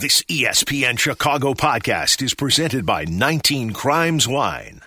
[0.00, 4.80] This ESPN Chicago podcast is presented by 19 Crimes Wine.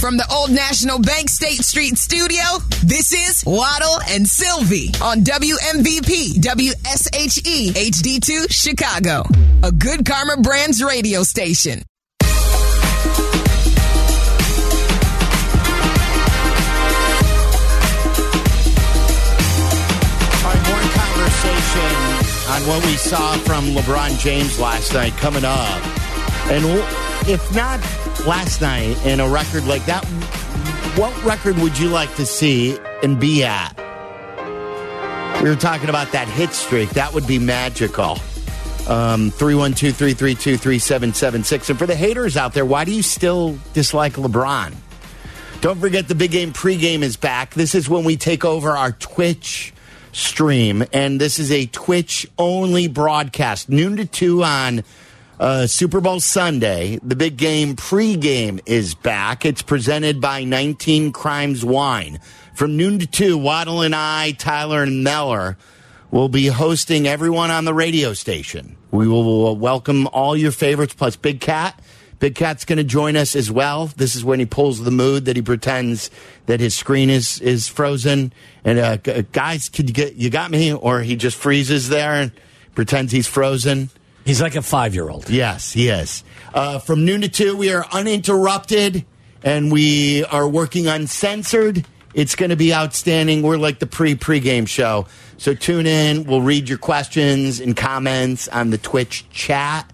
[0.00, 2.42] From the Old National Bank State Street studio,
[2.82, 9.22] this is Waddle and Silvy on WMVP WSHE HD2 Chicago,
[9.62, 11.84] a good Karma Brands radio station.
[12.24, 12.28] All
[20.42, 22.01] right, more conversation
[22.52, 25.86] on what we saw from LeBron James last night coming up.
[26.50, 26.62] And
[27.26, 27.80] if not
[28.26, 30.04] last night in a record like that,
[30.98, 33.72] what record would you like to see and be at?
[35.42, 36.90] We were talking about that hit streak.
[36.90, 38.18] That would be magical.
[38.86, 41.70] Um, 312 332 3776.
[41.70, 44.74] And for the haters out there, why do you still dislike LeBron?
[45.62, 47.54] Don't forget the big game pregame is back.
[47.54, 49.72] This is when we take over our Twitch
[50.12, 54.84] stream, and this is a Twitch only broadcast, noon to two on
[55.40, 57.00] uh, Super Bowl Sunday.
[57.02, 59.44] The big game pregame is back.
[59.44, 62.20] It's presented by 19 Crimes Wine.
[62.54, 65.56] From noon to two, Waddle and I, Tyler and Meller,
[66.10, 68.76] will be hosting everyone on the radio station.
[68.90, 71.80] We will welcome all your favorites plus Big Cat.
[72.22, 73.88] Big Cat's going to join us as well.
[73.96, 76.08] This is when he pulls the mood that he pretends
[76.46, 78.32] that his screen is is frozen.
[78.64, 78.96] And uh,
[79.32, 80.72] guys, could you get you got me?
[80.72, 82.30] Or he just freezes there and
[82.76, 83.90] pretends he's frozen.
[84.24, 85.30] He's like a five year old.
[85.30, 86.22] Yes, he is.
[86.54, 89.04] Uh, from noon to two, we are uninterrupted
[89.42, 91.84] and we are working uncensored.
[92.14, 93.42] It's going to be outstanding.
[93.42, 95.08] We're like the pre pregame show.
[95.38, 96.22] So tune in.
[96.22, 99.91] We'll read your questions and comments on the Twitch chat.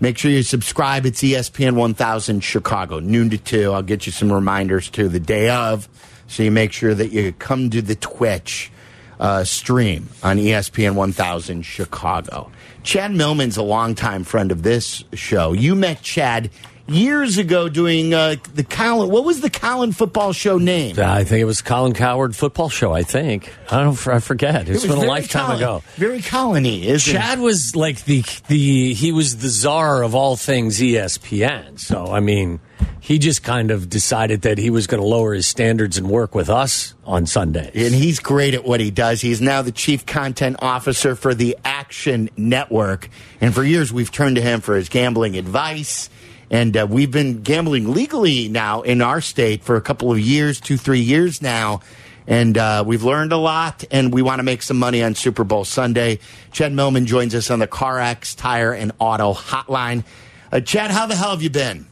[0.00, 1.06] Make sure you subscribe.
[1.06, 3.72] It's ESPN 1000 Chicago, noon to 2.
[3.72, 5.88] I'll get you some reminders to the day of.
[6.28, 8.70] So you make sure that you come to the Twitch
[9.18, 12.50] uh, stream on ESPN 1000 Chicago.
[12.84, 15.52] Chad Millman's a longtime friend of this show.
[15.52, 16.50] You met Chad
[16.88, 19.10] years ago doing uh, the Colin.
[19.10, 20.98] What was the Colin football show name?
[20.98, 22.92] I think it was Colin Cowherd football show.
[22.92, 24.06] I think I don't.
[24.08, 24.62] I forget.
[24.68, 25.82] It It's was been a lifetime Colin- ago.
[25.96, 27.18] Very colony, isn't it?
[27.18, 31.78] Chad was like the the he was the czar of all things ESPN.
[31.78, 32.60] So I mean,
[33.00, 36.34] he just kind of decided that he was going to lower his standards and work
[36.34, 37.70] with us on Sundays.
[37.74, 39.20] and he's great at what he does.
[39.20, 43.08] He's now the chief content officer for the Action Network,
[43.40, 46.10] and for years we've turned to him for his gambling advice.
[46.50, 50.60] And uh, we've been gambling legally now in our state for a couple of years,
[50.60, 51.80] two, three years now.
[52.26, 55.44] And uh, we've learned a lot, and we want to make some money on Super
[55.44, 56.18] Bowl Sunday.
[56.52, 60.04] Chad Millman joins us on the CarX Tire and Auto Hotline.
[60.52, 61.86] Uh, Chad, how the hell have you been?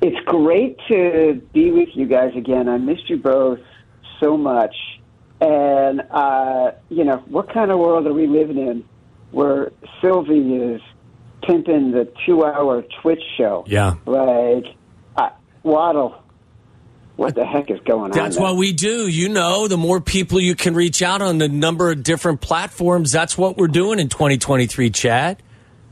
[0.00, 2.68] It's great to be with you guys again.
[2.68, 3.58] I missed you both
[4.20, 4.76] so much.
[5.40, 8.84] And, uh, you know, what kind of world are we living in
[9.32, 10.80] where Silvy is
[11.46, 13.64] pimping the two hour Twitch show?
[13.66, 13.94] Yeah.
[14.04, 14.64] Like,
[15.16, 15.30] uh,
[15.62, 16.22] Waddle,
[17.16, 18.16] what the heck is going on?
[18.16, 19.08] That's what we do.
[19.08, 23.12] You know, the more people you can reach out on the number of different platforms,
[23.12, 25.42] that's what we're doing in 2023, Chad.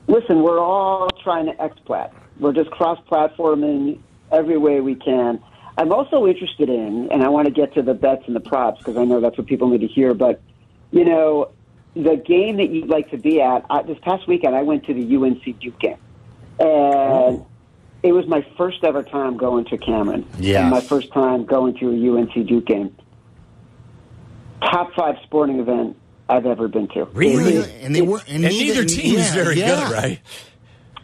[0.06, 2.12] Listen, we're all trying to explat.
[2.38, 4.00] We're just cross platforming
[4.31, 5.43] every way we can.
[5.78, 8.78] I'm also interested in, and I want to get to the bets and the props
[8.78, 10.41] because I know that's what people need to hear, but,
[10.91, 11.50] you know,
[11.94, 14.94] the game that you'd like to be at, I, this past weekend I went to
[14.94, 15.99] the UNC Duke game.
[16.59, 17.44] And
[18.03, 20.27] it was my first ever time going to Cameron.
[20.38, 20.62] Yeah.
[20.62, 22.94] And my first time going to a UNC Duke game.
[24.60, 25.97] Top five sporting event
[26.28, 27.05] I've ever been to.
[27.06, 27.71] Really?
[27.81, 29.88] And they were, And neither team is yeah, very yeah.
[29.88, 30.21] good, right?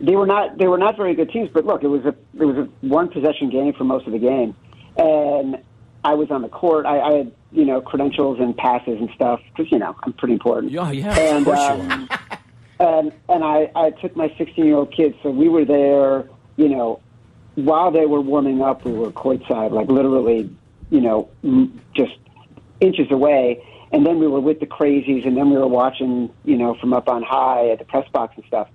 [0.00, 1.50] they were not they were not very good teams.
[1.52, 4.18] But look, it was a it was a one possession game for most of the
[4.18, 4.54] game,
[4.96, 5.58] and
[6.04, 6.86] I was on the court.
[6.86, 10.34] I, I had you know credentials and passes and stuff because you know I'm pretty
[10.34, 10.72] important.
[10.72, 12.08] Yeah, yeah, and, of course you um,
[12.80, 16.28] and and I I took my 16 year old kids, so we were there.
[16.56, 17.00] You know,
[17.54, 20.54] while they were warming up, we were courtside, like literally,
[20.90, 22.16] you know, m- just
[22.80, 23.64] inches away.
[23.92, 26.92] And then we were with the crazies, and then we were watching, you know, from
[26.92, 28.68] up on high at the press box and stuff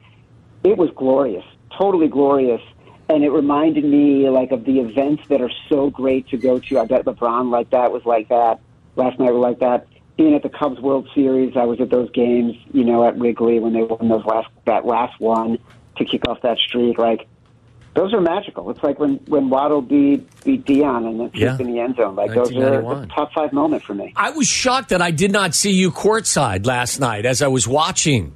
[0.66, 1.46] it was glorious,
[1.78, 2.62] totally glorious.
[3.08, 6.80] And it reminded me like of the events that are so great to go to.
[6.80, 8.60] I bet LeBron like that was like that.
[8.96, 9.88] Last night was like that.
[10.18, 13.60] Being at the Cubs World Series, I was at those games, you know, at Wrigley
[13.60, 15.60] when they won those last that last one
[15.98, 16.98] to kick off that streak.
[16.98, 17.28] Like
[17.94, 18.70] those are magical.
[18.72, 21.58] It's like when when Waddle beat beat Deion and then Yeah.
[21.60, 22.16] in the end zone.
[22.16, 23.04] Like those are 1991.
[23.04, 24.14] a top five moment for me.
[24.16, 27.68] I was shocked that I did not see you courtside last night as I was
[27.68, 28.34] watching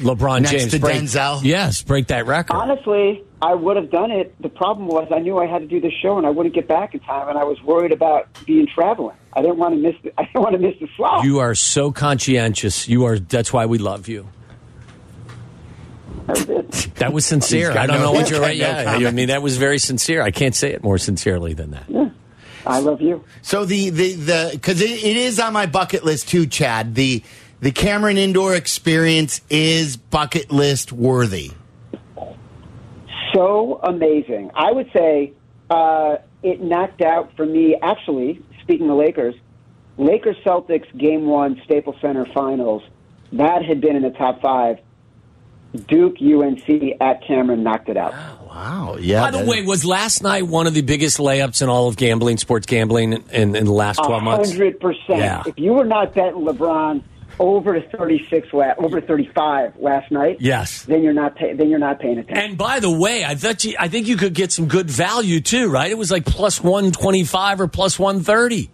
[0.00, 1.42] LeBron Next James to break, Denzel?
[1.42, 2.54] Yes, break that record.
[2.54, 4.34] Honestly, I would have done it.
[4.40, 6.66] The problem was I knew I had to do the show and I wouldn't get
[6.68, 9.16] back in time, and I was worried about being traveling.
[9.32, 9.94] I didn't want to miss.
[10.02, 11.24] The, I didn't want to miss the slot.
[11.24, 12.88] You are so conscientious.
[12.88, 13.18] You are.
[13.18, 14.28] That's why we love you.
[16.96, 17.70] That was sincere.
[17.72, 18.58] I don't no- know what you're got right.
[18.58, 20.22] no Yeah, I mean that was very sincere.
[20.22, 21.84] I can't say it more sincerely than that.
[21.88, 22.10] Yeah.
[22.66, 23.24] I love you.
[23.40, 26.94] So the the the because it, it is on my bucket list too, Chad.
[26.94, 27.22] The
[27.60, 31.52] the Cameron Indoor experience is bucket list worthy.
[33.34, 34.50] so amazing.
[34.54, 35.32] I would say
[35.70, 37.76] uh, it knocked out for me.
[37.82, 39.34] Actually, speaking of Lakers,
[39.96, 42.82] Lakers Celtics game one Staples Center finals.
[43.32, 44.78] That had been in the top five.
[45.86, 46.66] Duke UNC
[47.00, 48.14] at Cameron knocked it out.
[48.48, 48.96] Wow.
[48.98, 49.20] Yeah.
[49.20, 51.96] By the that- way, was last night one of the biggest layups in all of
[51.98, 54.50] gambling, sports gambling, in, in the last twelve months?
[54.50, 55.18] hundred percent.
[55.18, 55.42] Yeah.
[55.46, 57.02] If you were not betting LeBron
[57.38, 60.82] over to thirty six, over thirty five last night, Yes.
[60.84, 62.42] then you're not pay, then you're not paying attention.
[62.50, 65.40] And by the way, I thought you, I think you could get some good value
[65.40, 65.90] too, right?
[65.90, 68.70] It was like plus one twenty five or plus one thirty.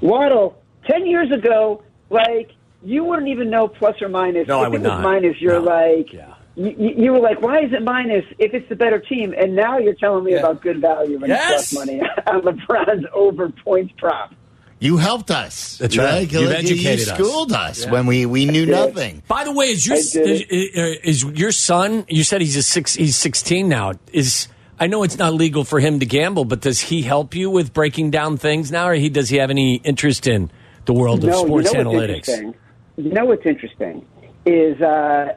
[0.00, 2.50] Waddle, ten years ago, like
[2.82, 4.48] you wouldn't even know plus or minus.
[4.48, 5.02] No, if I would it was not.
[5.02, 5.66] minus, you're No.
[5.66, 6.34] like, Yeah.
[6.56, 9.34] you, you you were like, why is it minus if it's the better team?
[9.36, 10.38] And now you're telling me Yeah.
[10.38, 11.72] about good value and Yes.
[11.72, 14.32] plus money on LeBron's over points prop.
[14.80, 15.76] You helped us.
[15.78, 16.20] That's right.
[16.20, 17.18] Like, You've you- educated you us.
[17.18, 19.22] schooled us when we we knew nothing.
[19.28, 22.04] By the way, is your is, is your son?
[22.08, 22.94] You said he's a six.
[22.94, 23.92] He's sixteen now.
[24.12, 24.48] Is
[24.78, 27.72] I know it's not legal for him to gamble, but does he help you with
[27.74, 30.50] breaking down things now, or he does he have any interest in
[30.86, 32.28] the world of no, sports you know analytics?
[32.28, 32.54] interesting?
[32.96, 34.06] You know what's interesting
[34.46, 35.34] is uh,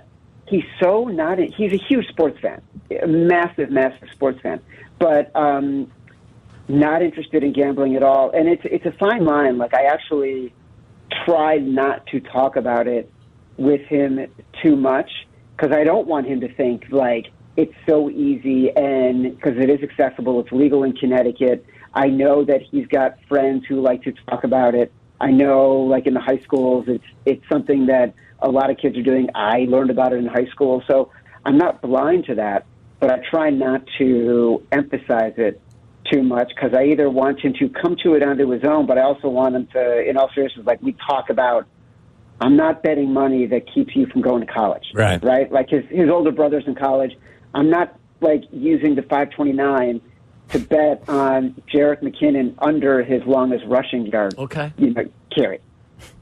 [0.48, 1.38] he's so not.
[1.40, 2.62] He's a huge sports fan,
[3.01, 4.62] a massive, massive sports fan,
[5.00, 5.92] but um,
[6.68, 8.31] not interested in gambling at all.
[8.31, 9.57] And it's it's a fine line.
[9.57, 10.54] Like I actually
[11.25, 13.12] tried not to talk about it
[13.57, 14.19] with him
[14.63, 15.10] too much
[15.56, 19.80] because I don't want him to think like it's so easy and because it is
[19.83, 21.65] accessible, it's legal in Connecticut.
[21.94, 24.92] I know that he's got friends who like to talk about it.
[25.21, 28.98] I know, like in the high schools, it's it's something that a lot of kids
[28.98, 29.30] are doing.
[29.36, 31.12] I learned about it in high school, so
[31.45, 32.66] I'm not blind to that.
[33.00, 35.62] But I try not to emphasize it
[36.12, 38.98] too much because I either want him to come to it onto his own, but
[38.98, 41.66] I also want him to, in all seriousness, like we talk about.
[42.42, 44.84] I'm not betting money that keeps you from going to college.
[44.94, 45.24] Right.
[45.24, 45.50] Right.
[45.52, 47.16] Like his his older brothers in college.
[47.54, 50.02] I'm not like using the 529
[50.50, 54.36] to bet on Jerick McKinnon under his longest rushing yard.
[54.38, 54.74] Okay.
[54.78, 55.60] You know, carry.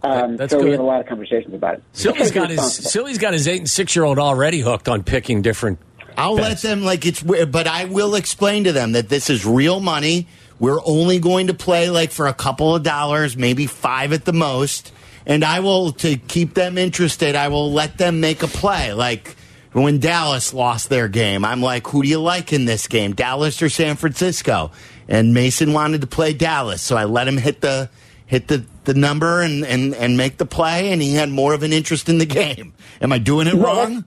[0.04, 0.72] Um, That's so we good.
[0.74, 1.83] have a lot of conversations about it.
[1.94, 5.42] Silvy's got his Silvy's got his eight and six year old already hooked on picking
[5.42, 5.80] different.
[6.17, 9.45] I'll let them like it's weird, but I will explain to them that this is
[9.45, 10.27] real money.
[10.59, 14.33] We're only going to play like for a couple of dollars, maybe five at the
[14.33, 14.91] most.
[15.25, 17.35] And I will to keep them interested.
[17.35, 18.93] I will let them make a play.
[18.93, 19.35] Like
[19.71, 23.61] when Dallas lost their game, I'm like, who do you like in this game, Dallas
[23.61, 24.71] or San Francisco?
[25.07, 27.89] And Mason wanted to play Dallas, so I let him hit the
[28.31, 31.63] hit the, the number and, and, and make the play, and he had more of
[31.63, 32.73] an interest in the game.
[33.01, 34.05] Am I doing it Well, wrong?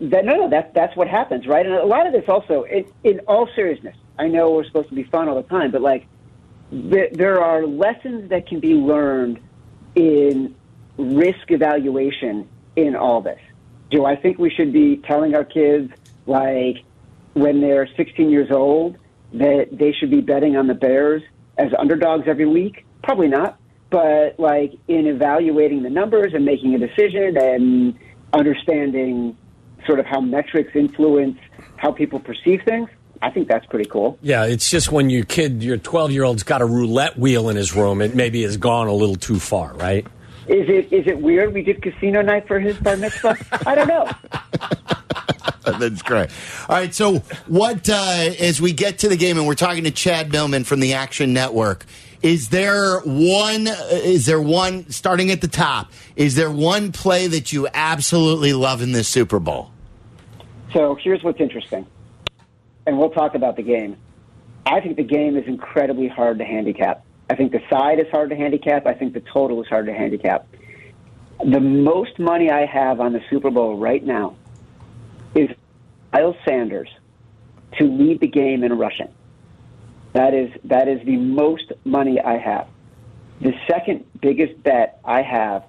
[0.00, 1.64] That, no, no, that's that's what happens, right?
[1.64, 4.94] And a lot of this also, in, in all seriousness, I know we're supposed to
[4.94, 6.06] be fun all the time, but like,
[6.70, 9.38] there, there are lessons that can be learned
[9.94, 10.54] in
[10.96, 13.40] risk evaluation in all this.
[13.90, 15.92] Do I think we should be telling our kids,
[16.26, 16.78] like,
[17.34, 18.96] when they're 16 years old,
[19.34, 21.22] that they should be betting on the Bears
[21.58, 22.86] as underdogs every week?
[23.02, 23.58] Probably not.
[23.90, 27.98] But, like, in evaluating the numbers and making a decision and
[28.32, 29.36] understanding
[29.86, 31.38] sort of how metrics influence
[31.76, 32.88] how people perceive things,
[33.22, 34.18] I think that's pretty cool.
[34.22, 37.56] Yeah, it's just when your kid, your twelve year old's got a roulette wheel in
[37.56, 40.06] his room, it maybe has gone a little too far, right?
[40.48, 43.36] Is it is it weird we did casino night for his bar mitzvah?
[43.66, 44.10] I don't know.
[45.78, 46.30] That's great.
[46.68, 49.92] All right, so what uh, as we get to the game, and we're talking to
[49.92, 51.86] Chad Millman from the Action Network.
[52.22, 53.66] Is there one?
[53.66, 55.90] Is there one starting at the top?
[56.14, 59.70] Is there one play that you absolutely love in this Super Bowl?
[60.72, 61.86] So here's what's interesting,
[62.86, 63.96] and we'll talk about the game.
[64.64, 67.04] I think the game is incredibly hard to handicap.
[67.28, 68.86] I think the side is hard to handicap.
[68.86, 70.46] I think the total is hard to handicap.
[71.44, 74.36] The most money I have on the Super Bowl right now
[75.34, 75.50] is
[76.12, 76.88] Miles Sanders
[77.78, 79.08] to lead the game in rushing.
[80.12, 82.68] That is that is the most money I have.
[83.40, 85.64] The second biggest bet I have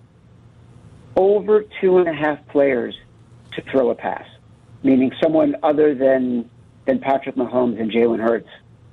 [1.16, 2.96] over two and a half players
[3.54, 4.26] to throw a pass,
[4.84, 6.50] meaning someone other than
[6.86, 8.50] than Patrick Mahomes and Jalen Hurts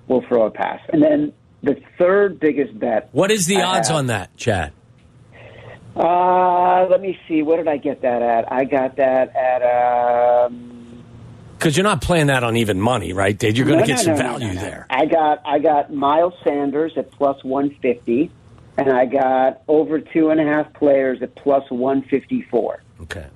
[0.07, 0.80] will throw a pass.
[0.92, 3.09] And then the third biggest bet.
[3.12, 4.73] What is the I odds have- on that, Chad?
[5.97, 7.42] Uh, let me see.
[7.42, 8.50] What did I get that at?
[8.50, 9.62] I got that at.
[10.47, 10.79] Um,
[11.60, 13.54] Because you're not playing that on even money, right, Dave?
[13.58, 14.86] You're going to no, get no, some no, value there.
[14.88, 18.30] I got I got Miles Sanders at plus one fifty,
[18.78, 22.82] and I got over two and a half players at plus one fifty four.
[23.02, 23.26] Okay.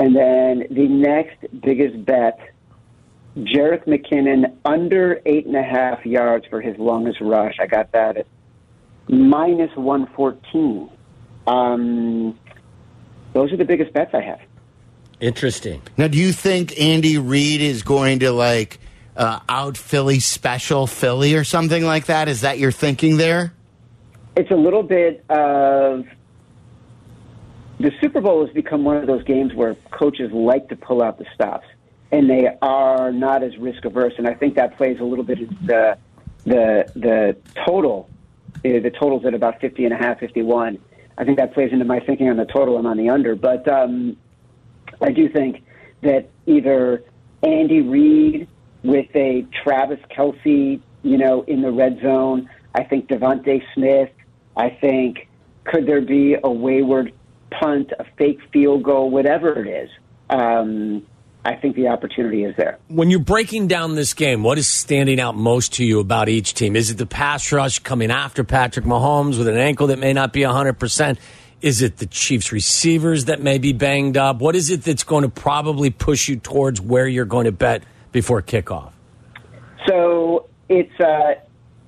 [0.00, 2.40] And then the next biggest bet,
[3.36, 7.56] Jerick McKinnon under eight and a half yards for his longest rush.
[7.60, 8.26] I got that at
[9.08, 10.90] minus 114.
[11.46, 12.38] Um,
[13.34, 14.40] those are the biggest bets I have.
[15.20, 15.82] Interesting.
[15.98, 18.78] Now, do you think Andy Reid is going to like
[19.16, 22.28] uh, out Philly special Philly or something like that?
[22.28, 23.52] Is that your thinking there?
[24.34, 26.06] It's a little bit of
[27.78, 31.18] the Super Bowl has become one of those games where coaches like to pull out
[31.18, 31.66] the stops,
[32.12, 34.14] and they are not as risk averse.
[34.16, 35.98] And I think that plays a little bit into the
[36.44, 37.36] the the
[37.66, 38.08] total.
[38.56, 40.78] Uh, the total's at about 50 and a half, 51.
[41.16, 43.34] I think that plays into my thinking on the total and on the under.
[43.34, 44.16] But um,
[45.00, 45.62] I do think
[46.02, 47.02] that either
[47.42, 48.48] Andy Reid
[48.82, 52.48] with a Travis Kelce, you know, in the red zone.
[52.74, 54.10] I think DeVonta Smith.
[54.56, 55.28] I think
[55.64, 57.12] could there be a wayward
[57.50, 59.90] punt, a fake field goal, whatever it is.
[60.28, 61.06] Um,
[61.44, 62.78] I think the opportunity is there.
[62.88, 66.52] When you're breaking down this game, what is standing out most to you about each
[66.52, 66.76] team?
[66.76, 70.32] Is it the pass rush coming after Patrick Mahomes with an ankle that may not
[70.32, 71.18] be 100%?
[71.62, 74.38] Is it the Chiefs receivers that may be banged up?
[74.38, 77.82] What is it that's going to probably push you towards where you're going to bet
[78.12, 78.92] before kickoff?
[79.86, 81.34] So it's, uh,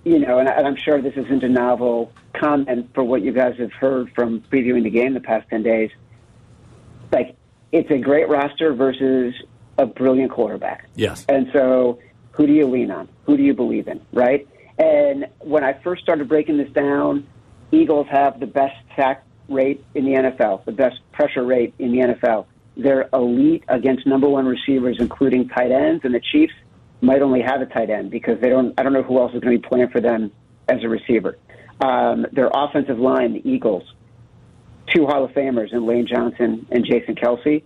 [0.05, 3.73] you know, and, I'm sure this isn't a novel comment for what you guys have
[3.73, 5.91] heard from previewing the game the past 10 days.
[7.11, 7.37] Like,
[7.71, 9.35] it's a great roster versus
[9.79, 10.89] a brilliant quarterback.
[10.95, 11.25] Yes.
[11.29, 11.99] And so,
[12.33, 13.09] who do you lean on?
[13.25, 14.47] Who do you believe in, right?
[14.79, 17.27] And when I first started breaking this down,
[17.71, 21.99] Eagles have the best sack rate in the NFL, the best pressure rate in the
[21.99, 22.47] NFL.
[22.77, 26.55] They're elite against number one receivers, including tight ends, and the Chiefs
[27.01, 28.79] might only have a tight end because they don't.
[28.79, 30.33] I don't know who else is going to be playing for them
[30.69, 31.37] as a receiver.
[31.81, 33.83] Um, their offensive line, the Eagles,
[34.89, 37.63] two Hall of Famers in Lane Johnson and Jason Kelce,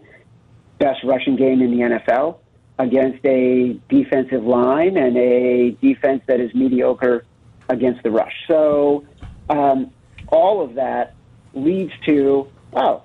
[0.78, 2.38] best rushing game in the NFL
[2.78, 7.25] against a defensive line and a defense that is mediocre
[7.68, 8.35] against the rush.
[8.49, 9.04] So
[9.49, 9.90] um,
[10.28, 11.14] all of that
[11.57, 13.03] leads to oh,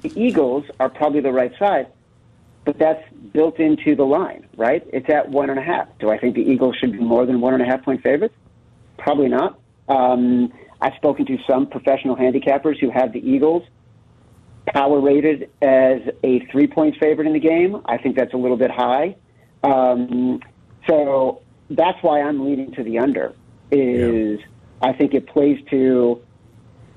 [0.00, 1.88] the Eagles are probably the right side,
[2.64, 3.02] but that's
[3.32, 4.86] built into the line, right?
[4.92, 5.88] It's at one and a half.
[5.98, 8.34] Do I think the Eagles should be more than one and a half point favorites?
[8.98, 9.58] Probably not.
[9.88, 13.64] Um, I've spoken to some professional handicappers who have the Eagles
[14.66, 17.80] power rated as a three point favorite in the game.
[17.86, 19.16] I think that's a little bit high.
[19.64, 20.40] Um,
[20.86, 23.34] so that's why I'm leaning to the under.
[23.70, 24.46] Is yeah.
[24.80, 26.22] I think it plays to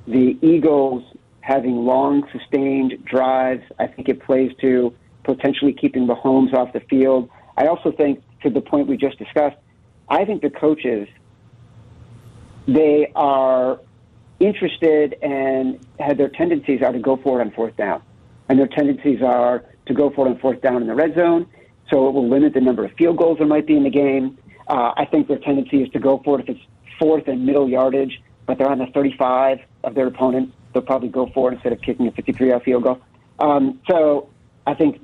[0.08, 1.04] the Eagles
[1.42, 3.64] having long sustained drives.
[3.80, 4.94] I think it plays to
[5.24, 7.30] potentially keeping the homes off the field.
[7.58, 9.58] I also think, to the point we just discussed,
[10.10, 11.08] I think the coaches
[12.68, 13.80] they are
[14.40, 18.02] interested and had their tendencies are to go for it on fourth down,
[18.50, 21.48] and their tendencies are to go for it on fourth down in the red zone.
[21.90, 24.38] So it will limit the number of field goals there might be in the game.
[24.68, 26.66] Uh, I think their tendency is to go for it if it's
[27.00, 30.54] fourth and middle yardage, but they're on the 35 of their opponent.
[30.74, 33.02] They'll probably go for it instead of kicking a 53-yard field goal.
[33.40, 34.30] Um, so
[34.66, 35.02] I think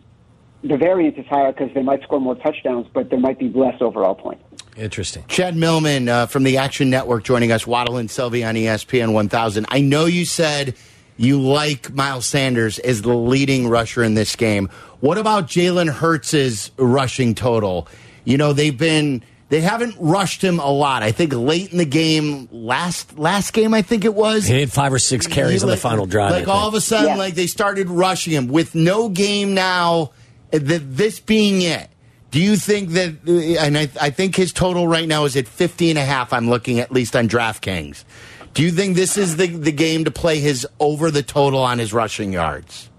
[0.63, 3.81] the variance is higher because they might score more touchdowns, but there might be less
[3.81, 4.43] overall points.
[4.75, 5.23] Interesting.
[5.27, 9.65] Chad Millman uh, from the Action Network joining us, Waddle and Silvy on ESPN 1000.
[9.69, 10.75] I know you said
[11.17, 14.69] you like Miles Sanders as the leading rusher in this game.
[14.99, 17.87] What about Jalen Hurts' rushing total?
[18.23, 21.03] You know, they've been they haven't rushed him a lot.
[21.03, 24.45] I think late in the game, last last game, I think it was.
[24.45, 26.31] He had five or six carries on the final drive.
[26.31, 27.15] Like all of a sudden, yeah.
[27.15, 30.11] like they started rushing him with no game now.
[30.51, 31.89] Eh, that this being it,
[32.31, 35.47] do you think that, eh, and I, I, think his total right now is at
[35.47, 38.05] 50 and a half, I'm looking at least on DraftKings.
[38.53, 41.79] Do you think this is the, the game to play his over the total on
[41.79, 42.89] his rushing yards?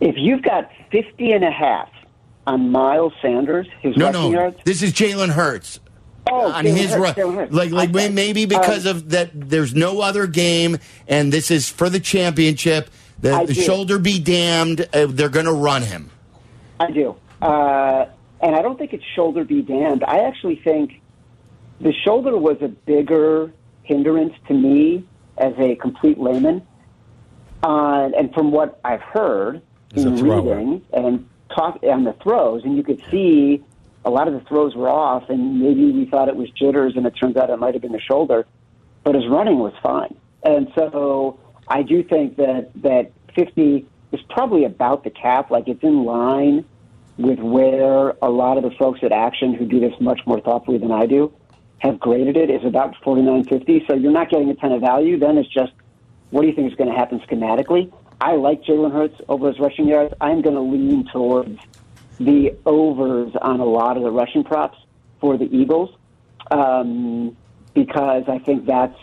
[0.00, 1.88] If you've got 50 and a half
[2.46, 4.58] on Miles Sanders, his no, rushing no, yards?
[4.64, 5.80] this is Jalen Hurts.
[6.30, 7.52] Oh, on his Hurts.
[7.52, 8.08] like like okay.
[8.08, 12.90] maybe because um, of that there's no other game and this is for the championship
[13.20, 16.10] the, the shoulder be damned uh, they're going to run him
[16.78, 18.06] i do uh,
[18.40, 20.04] and I don't think it's shoulder be damned.
[20.04, 21.00] I actually think
[21.80, 25.06] the shoulder was a bigger hindrance to me
[25.38, 26.66] as a complete layman.
[27.62, 29.60] Uh, and from what I've heard
[29.94, 33.62] in reading and talk on the throws, and you could see
[34.04, 37.06] a lot of the throws were off, and maybe we thought it was jitters, and
[37.06, 38.46] it turns out it might have been the shoulder.
[39.04, 41.38] But his running was fine, and so
[41.68, 45.50] I do think that that 50 is probably about the cap.
[45.50, 46.64] Like it's in line
[47.16, 50.78] with where a lot of the folks at Action who do this much more thoughtfully
[50.78, 51.32] than I do
[51.78, 53.86] have graded it is about 49.50.
[53.86, 55.18] So you're not getting a ton of value.
[55.18, 55.72] Then it's just
[56.30, 57.92] what do you think is going to happen schematically?
[58.20, 60.14] I like Jalen Hurts over his rushing yards.
[60.20, 61.58] I'm going to lean towards
[62.20, 64.78] the overs on a lot of the rushing props
[65.20, 65.90] for the Eagles
[66.50, 67.36] um,
[67.74, 68.96] because I think that's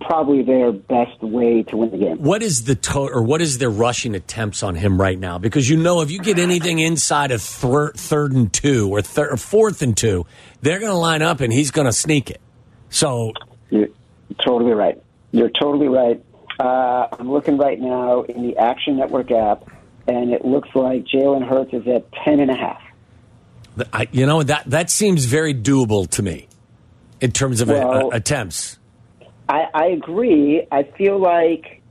[0.00, 2.18] probably their best way to win the game.
[2.18, 5.38] What is the to- or what is their rushing attempts on him right now?
[5.38, 9.32] Because you know if you get anything inside of thir- third and two or, thir-
[9.32, 10.26] or fourth and two,
[10.62, 12.40] they're going to line up and he's going to sneak it.
[12.90, 13.32] So
[13.70, 13.88] You're
[14.44, 15.02] totally right.
[15.32, 16.22] You're totally right.
[16.60, 19.64] Uh, I'm looking right now in the Action Network app,
[20.06, 22.80] and it looks like Jalen Hurts is at ten and a half.
[23.92, 26.48] I, you know that that seems very doable to me
[27.20, 28.78] in terms of Well- uh, attempts.
[29.48, 30.66] I, I agree.
[30.72, 31.82] I feel like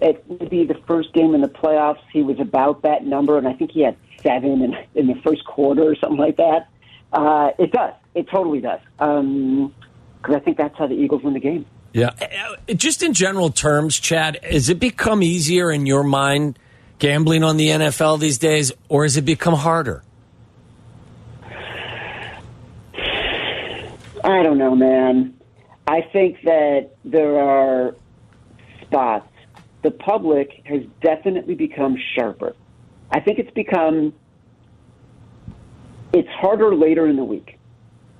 [0.00, 2.00] it would be the first game in the playoffs.
[2.12, 5.44] He was about that number, and I think he had seven in, in the first
[5.44, 6.68] quarter or something like that.
[7.12, 7.92] Uh, it does.
[8.14, 8.80] It totally does.
[8.98, 11.66] Because I think that's how the Eagles win the game.
[11.92, 12.10] Yeah.
[12.68, 16.58] Uh, Just in general terms, Chad, has it become easier in your mind
[16.98, 20.02] gambling on the NFL these days, or has it become harder?
[24.24, 25.34] I don't know, man.
[25.86, 27.94] I think that there are
[28.80, 29.28] spots.
[29.82, 32.56] The public has definitely become sharper.
[33.10, 34.14] I think it's become
[36.14, 37.58] it's harder later in the week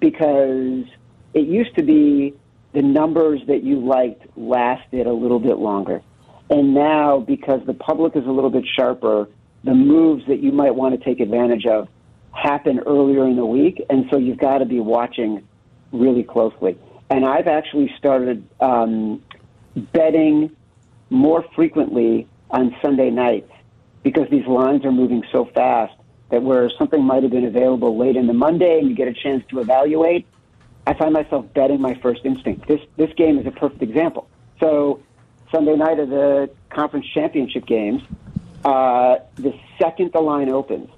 [0.00, 0.84] because
[1.32, 2.34] it used to be
[2.72, 6.02] the numbers that you liked lasted a little bit longer.
[6.50, 9.28] And now because the public is a little bit sharper,
[9.64, 11.88] the moves that you might want to take advantage of
[12.32, 15.46] happen earlier in the week and so you've got to be watching
[15.92, 16.76] really closely.
[17.10, 19.22] And I've actually started um,
[19.92, 20.54] betting
[21.10, 23.50] more frequently on Sunday nights
[24.02, 25.94] because these lines are moving so fast
[26.30, 29.14] that where something might have been available late in the Monday and you get a
[29.14, 30.26] chance to evaluate,
[30.86, 32.68] I find myself betting my first instinct.
[32.68, 34.28] This this game is a perfect example.
[34.60, 35.00] So
[35.54, 38.02] Sunday night of the conference championship games,
[38.64, 40.90] uh, the second the line opens,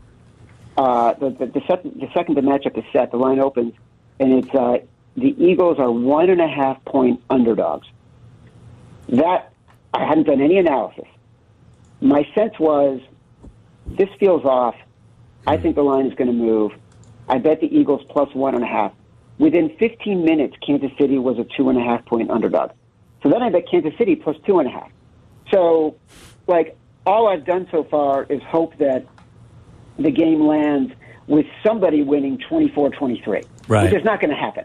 [0.79, 3.75] uh, the, the, the, second, the second the matchup is set, the line opens,
[4.19, 4.79] and it's uh,
[5.15, 7.87] the Eagles are one and a half point underdogs.
[9.11, 9.53] That
[9.93, 11.07] I hadn't done any analysis.
[12.01, 13.03] My sense was
[13.87, 14.77] this feels off.
[15.47, 16.73] I think the line is going to move.
[17.29, 18.93] I bet the Eagles plus one and a half.
[19.39, 22.71] Within 15 minutes, Kansas City was a two and a half point underdog.
[23.27, 24.89] So then I bet Kansas City plus two and a half.
[25.51, 25.97] So,
[26.47, 29.05] like, all I've done so far is hope that
[29.99, 30.93] the game lands
[31.27, 33.83] with somebody winning 24 23, Right.
[33.91, 34.65] which is not going to happen.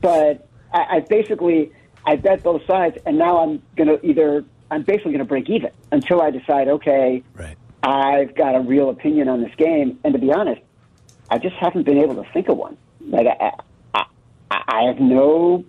[0.00, 1.70] but I, I basically,
[2.06, 5.50] I bet both sides, and now I'm going to either, I'm basically going to break
[5.50, 7.58] even until I decide, okay, Right.
[7.82, 9.98] I've got a real opinion on this game.
[10.02, 10.62] And to be honest,
[11.28, 12.78] I just haven't been able to think of one.
[13.02, 13.52] Like, I,
[13.92, 14.04] I,
[14.50, 15.66] I have no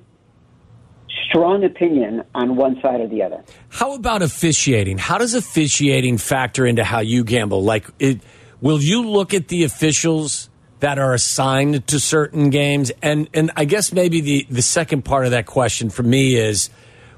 [1.30, 3.44] strong opinion on one side or the other.
[3.70, 4.98] How about officiating?
[4.98, 7.64] How does officiating factor into how you gamble?
[7.64, 8.22] Like, it,
[8.62, 12.92] will you look at the officials that are assigned to certain games?
[13.02, 16.70] And and I guess maybe the the second part of that question for me is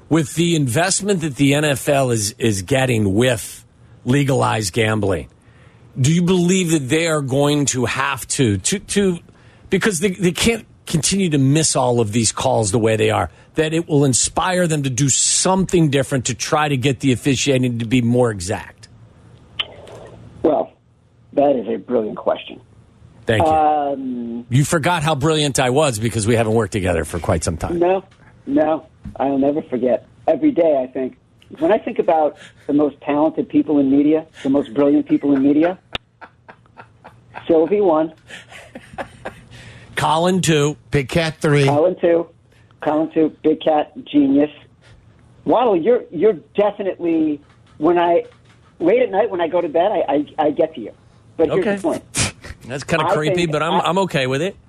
[0.08, 3.64] with the investment that the NFL is is getting with
[4.04, 5.28] legalized gambling.
[6.00, 9.18] Do you believe that they are going to have to to to
[9.70, 13.30] because they, they can't continue to miss all of these calls the way they are
[13.54, 17.78] that it will inspire them to do something different to try to get the officiating
[17.78, 18.88] to be more exact
[20.42, 20.72] Well,
[21.34, 22.60] that is a brilliant question.
[23.26, 27.18] thank you Um, you forgot how brilliant i was because we haven't worked together for
[27.20, 28.04] quite some time no,
[28.46, 30.06] no, I'll never forget.
[30.26, 31.16] Every day, I think.
[31.58, 35.42] When I think about the most talented people in media, the most brilliant people in
[35.42, 35.78] media,
[37.46, 38.14] Silvy one,
[39.96, 40.76] colin two.
[40.90, 41.66] Big Cat 3.
[41.66, 42.28] Colin two,
[42.82, 44.50] Colin two, Big Cat genius.
[45.44, 47.40] Waddle, you're you're definitely
[47.78, 48.24] when I
[48.78, 50.04] late at night when I go to bed, I
[50.38, 50.92] I, I get to you.
[51.36, 51.76] But here's Okay.
[51.76, 52.04] the point.
[52.66, 54.56] that's kind of I creepy but i'm I- i'm okay with it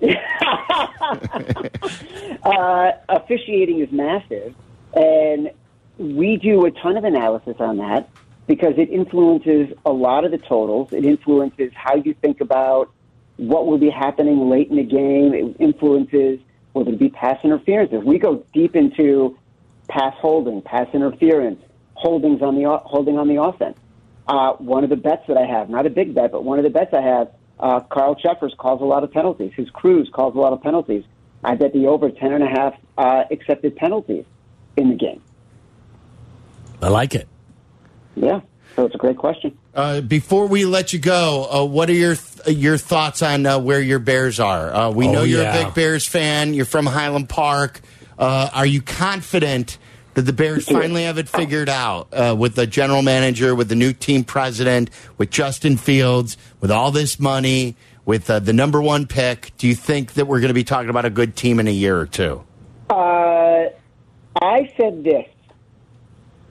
[2.42, 4.54] uh, officiating is massive,
[4.94, 5.50] and
[5.98, 8.08] we do a ton of analysis on that
[8.46, 10.92] because it influences a lot of the totals.
[10.92, 12.92] It influences how you think about
[13.36, 15.34] what will be happening late in the game.
[15.34, 16.40] It influences
[16.72, 17.90] whether it be pass interference.
[17.92, 19.38] If We go deep into
[19.88, 21.62] pass holding, pass interference,
[21.94, 23.78] holdings on the holding on the offense.
[24.26, 26.64] Uh, one of the bets that I have, not a big bet, but one of
[26.64, 29.52] the bets I have, uh, Carl Cheffers calls a lot of penalties.
[29.54, 31.04] His crews calls a lot of penalties.
[31.42, 34.24] I bet the over ten and a half uh, accepted penalties
[34.76, 35.22] in the game.
[36.82, 37.28] i like it
[38.16, 38.40] Yeah,
[38.76, 39.56] so it's a great question.
[39.74, 43.58] Uh, before we let you go, uh, what are your th- your thoughts on uh,
[43.58, 44.72] where your Bears are?
[44.74, 45.54] Uh, we Oh, know you're yeah.
[45.56, 46.54] a big Bears fan.
[46.54, 47.80] You're from Highland Park.
[48.18, 49.78] Uh, are you confident
[50.14, 53.74] that the Bears finally have it figured out uh, with the general manager, with the
[53.74, 59.06] new team president, with Justin Fields, with all this money, with uh, the number one
[59.08, 59.50] pick?
[59.58, 61.72] Do you think that we're going to be talking about a good team in a
[61.72, 62.44] year or two?
[62.90, 63.70] Uh,
[64.40, 65.26] I said this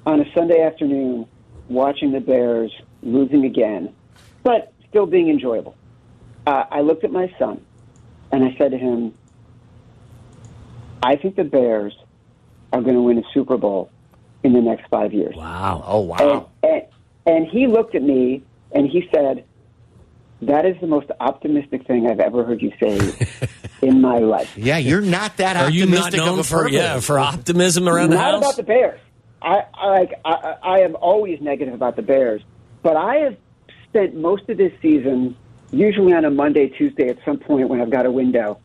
[0.06, 1.26] on a Sunday afternoon,
[1.70, 2.72] watching the Bears
[3.02, 3.94] losing again,
[4.44, 5.76] but still being enjoyable.
[6.46, 7.64] Uh, I looked at my son
[8.32, 9.14] and I said to him,
[11.02, 11.94] I think the Bears
[12.72, 13.92] are going to win a Super Bowl
[14.44, 15.36] in the next five years.
[15.36, 15.84] Wow.
[15.86, 16.50] Oh, wow.
[16.64, 16.84] And, and,
[17.26, 19.46] and he looked at me and he said,
[20.42, 23.00] That is the most optimistic thing I've ever heard you say
[23.82, 24.58] in my life.
[24.58, 27.88] Yeah, you're not that Are you not optimistic of known a for yeah for optimism
[27.88, 28.34] around the house.
[28.34, 29.00] Not about the Bears.
[29.44, 32.42] I, I like I, I am always negative about the Bears,
[32.82, 33.38] but I have
[33.90, 35.36] spent most of this season,
[35.72, 38.60] usually on a Monday, Tuesday, at some point when I've got a window,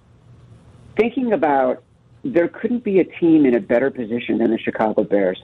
[0.96, 1.82] thinking about
[2.22, 5.42] there couldn't be a team in a better position than the Chicago Bears.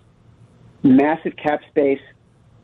[0.82, 2.00] Massive cap space.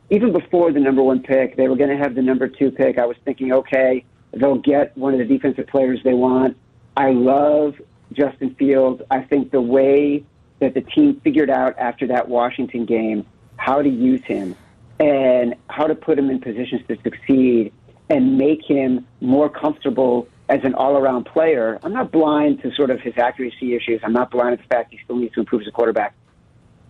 [0.09, 2.97] Even before the number one pick, they were going to have the number two pick.
[2.97, 6.57] I was thinking, okay, they'll get one of the defensive players they want.
[6.97, 7.75] I love
[8.11, 9.01] Justin Fields.
[9.09, 10.25] I think the way
[10.61, 13.25] that the team figured out after that Washington game
[13.57, 14.55] how to use him
[14.99, 17.73] and how to put him in positions to succeed
[18.09, 21.79] and make him more comfortable as an all-around player.
[21.81, 24.01] I'm not blind to sort of his accuracy issues.
[24.03, 26.13] I'm not blind to the fact he still needs to improve as a quarterback.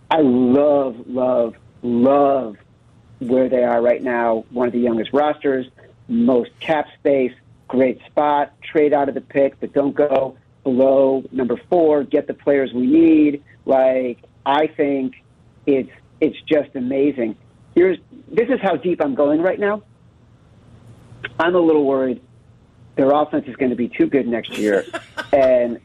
[0.09, 2.57] I love, love, love
[3.19, 4.45] where they are right now.
[4.49, 5.67] One of the youngest rosters,
[6.09, 7.33] most cap space,
[7.67, 8.53] great spot.
[8.61, 12.03] Trade out of the pick, but don't go below number four.
[12.03, 13.43] Get the players we need.
[13.65, 15.15] Like I think
[15.65, 17.35] it's it's just amazing.
[17.75, 17.97] Here's
[18.27, 19.83] this is how deep I'm going right now.
[21.39, 22.21] I'm a little worried.
[22.95, 24.85] Their offense is going to be too good next year,
[25.33, 25.79] and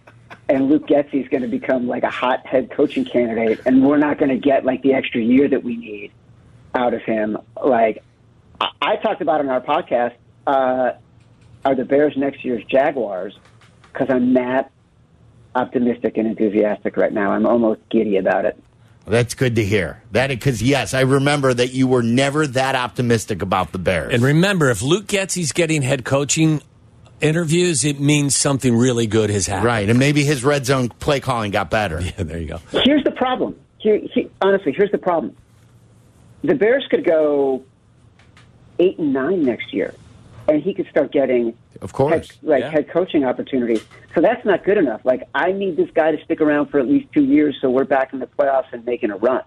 [0.49, 3.99] and Luke Getsy is going to become like a hot head coaching candidate, and we're
[3.99, 6.13] not going to get like the extra year that we need
[6.75, 7.39] out of him.
[7.63, 8.03] Like
[8.61, 10.15] I, I talked about on our podcast,
[10.47, 10.93] uh,
[11.65, 13.39] are the Bears next year's Jaguars?
[13.93, 14.71] Because I'm that
[15.57, 17.33] optimistic and enthusiastic right now.
[17.33, 18.63] I'm almost giddy about it.
[19.07, 20.03] That's good to hear.
[20.13, 24.13] That because yes, I remember that you were never that optimistic about the Bears.
[24.13, 26.61] And remember, if Luke Getsy's getting head coaching
[27.21, 29.67] interviews, it means something really good has happened.
[29.67, 32.01] right, and maybe his red zone play calling got better.
[32.01, 32.61] Yeah, there you go.
[32.85, 33.57] Here's the problem.
[33.79, 35.37] Here, he, honestly, here's the problem.
[36.43, 37.65] The Bears could go
[38.79, 39.95] eight and nine next year,
[40.49, 42.71] and he could start getting Of course, head, like yeah.
[42.71, 43.85] head coaching opportunities.
[44.15, 45.01] So that's not good enough.
[45.05, 47.85] Like I need this guy to stick around for at least two years, so we're
[47.85, 49.43] back in the playoffs and making a run.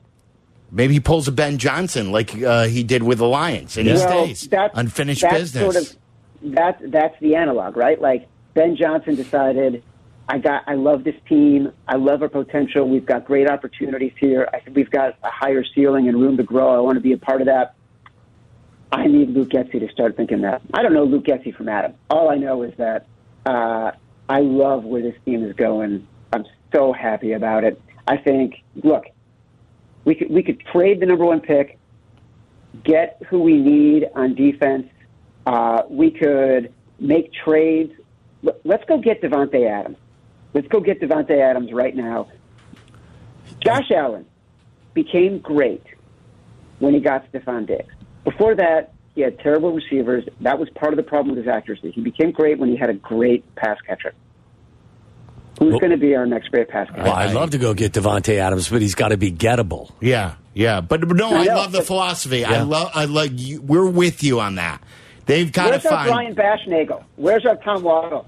[0.71, 3.93] Maybe he pulls a Ben Johnson like uh, he did with the Lions, and he
[3.93, 5.63] Well, stays that's- unfinished that's business.
[5.63, 7.99] Sort of, that that's the analog, right?
[7.99, 9.83] Like Ben Johnson decided,
[10.27, 11.71] I got, I love this team.
[11.87, 12.87] I love our potential.
[12.87, 14.47] We've got great opportunities here.
[14.53, 16.75] I think we've got a higher ceiling and room to grow.
[16.77, 17.73] I want to be a part of that.
[18.91, 20.61] I need Luke Getsy to start thinking that.
[20.73, 21.93] I don't know Luke Getsy from Adam.
[22.09, 23.05] All I know is that
[23.45, 23.91] uh,
[24.27, 26.07] I love where this team is going.
[26.33, 27.79] I'm so happy about it.
[28.07, 29.05] I think, look,
[30.05, 31.77] we could we could trade the number one pick,
[32.83, 34.87] get who we need on defense.
[35.45, 37.93] Uh, we could make trades.
[38.63, 39.97] Let's go get Davante Adams.
[40.53, 42.29] Let's go get Davante Adams right now.
[43.59, 44.25] Josh Allen
[44.93, 45.83] became great
[46.79, 47.93] when he got Stefon Diggs.
[48.29, 50.23] Before that, he had terrible receivers.
[50.41, 51.91] That was part of the problem with his accuracy.
[51.91, 54.13] He became great when he had a great pass catcher.
[55.59, 57.03] Who's Well- going to be our next great pass catcher?
[57.03, 59.91] Well, I'd love to go get Davante Adams, but he's got to be gettable.
[59.99, 62.45] yeah, yeah, but but no, I, I know, love the but- philosophy.
[62.45, 62.91] I love.
[62.93, 63.31] I like.
[63.35, 64.81] You, we're with you on that.
[65.25, 66.35] They've got to Where's our find.
[66.35, 67.03] Brian Baschnagel?
[67.17, 68.25] Where's our Tom Waddle?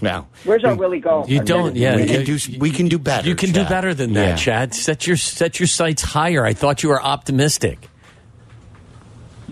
[0.00, 1.28] no, Where's our Willie Gault?
[1.28, 1.94] You don't, yeah.
[1.96, 2.38] we can do.
[2.58, 3.28] We can do better.
[3.28, 4.36] You can do better than that, Yeah.
[4.36, 4.74] Chad.
[4.74, 6.44] Set your set your sights higher.
[6.44, 7.88] I thought you were optimistic.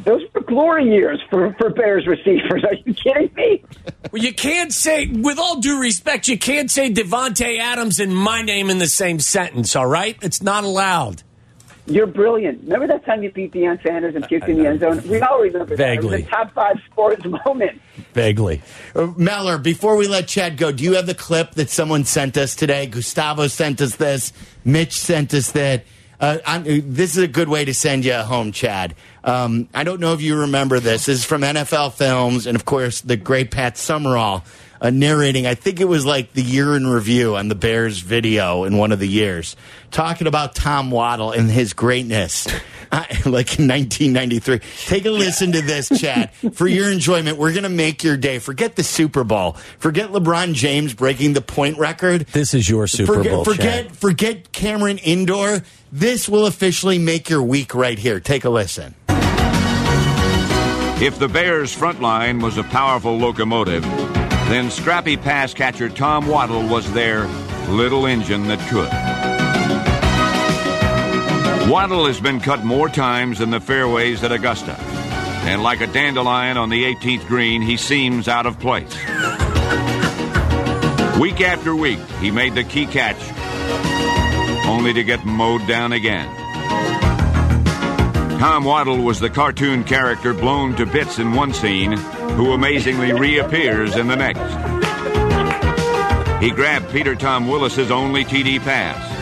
[0.04, 2.64] Those were glory years for, for Bears receivers.
[2.68, 3.62] Are you kidding me?
[4.10, 8.42] Well, you can't say, with all due respect, you can't say Davante Adams and my
[8.42, 9.76] name in the same sentence.
[9.76, 11.22] All right, it's not allowed.
[11.86, 12.62] You're brilliant.
[12.62, 15.02] Remember that time you beat Deion Sanders and kicked in the end zone?
[15.08, 15.94] We all remember that.
[15.94, 16.22] It was Vaguely.
[16.22, 17.80] a top five sports moment.
[18.12, 18.62] Vaguely.
[18.94, 22.36] Uh, Meller, before we let Chad go, do you have the clip that someone sent
[22.36, 22.86] us today?
[22.86, 24.32] Gustavo sent us this.
[24.64, 25.84] Mitch sent us that.
[26.20, 28.94] Uh, uh, this is a good way to send you home, Chad.
[29.24, 31.06] Um, I don't know if you remember this.
[31.06, 34.44] This is from NFL Films, and of course, the great Pat Summerall
[34.83, 35.46] uh, narrating.
[35.46, 38.92] I think it was like the year in review on the Bears video in one
[38.92, 39.56] of the years,
[39.90, 42.46] talking about Tom Waddle and his greatness.
[43.26, 44.61] Like in 1993.
[44.87, 46.33] Take a listen to this, Chad.
[46.53, 48.38] For your enjoyment, we're going to make your day.
[48.38, 49.53] Forget the Super Bowl.
[49.79, 52.26] Forget LeBron James breaking the point record.
[52.33, 53.44] This is your Super forget, Bowl.
[53.44, 53.96] Forget, Chad.
[53.96, 55.62] forget Cameron Indoor.
[55.92, 58.20] This will officially make your week right here.
[58.20, 58.94] Take a listen.
[61.03, 66.66] If the Bears' front line was a powerful locomotive, then scrappy pass catcher Tom Waddle
[66.68, 67.26] was their
[67.68, 69.19] little engine that could.
[71.70, 74.76] Waddle has been cut more times than the fairways at Augusta,
[75.46, 78.92] and like a dandelion on the 18th green, he seems out of place.
[81.20, 83.16] Week after week, he made the key catch,
[84.66, 86.28] only to get mowed down again.
[88.40, 93.94] Tom Waddle was the cartoon character blown to bits in one scene, who amazingly reappears
[93.94, 94.40] in the next.
[96.42, 99.19] He grabbed Peter Tom Willis's only TD pass,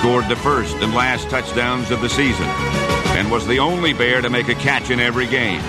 [0.00, 2.46] scored the first and last touchdowns of the season,
[3.18, 5.60] and was the only Bear to make a catch in every game.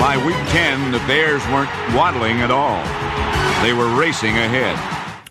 [0.00, 2.82] By week 10, the Bears weren't waddling at all.
[3.62, 4.76] They were racing ahead.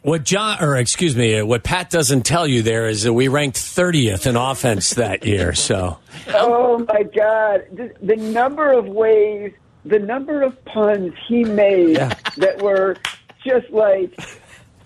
[0.02, 3.58] What John, or excuse me, what Pat doesn't tell you there is that we ranked
[3.58, 5.54] 30th in offense that year.
[5.54, 5.98] So
[6.30, 7.66] Oh my God!
[7.74, 9.52] The, the number of ways,
[9.84, 11.98] the number of puns he made
[12.38, 12.96] that were
[13.46, 14.18] just like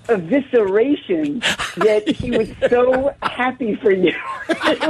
[0.08, 1.44] evisceration.
[1.84, 4.14] Yet he was so happy for you.
[4.50, 4.82] like,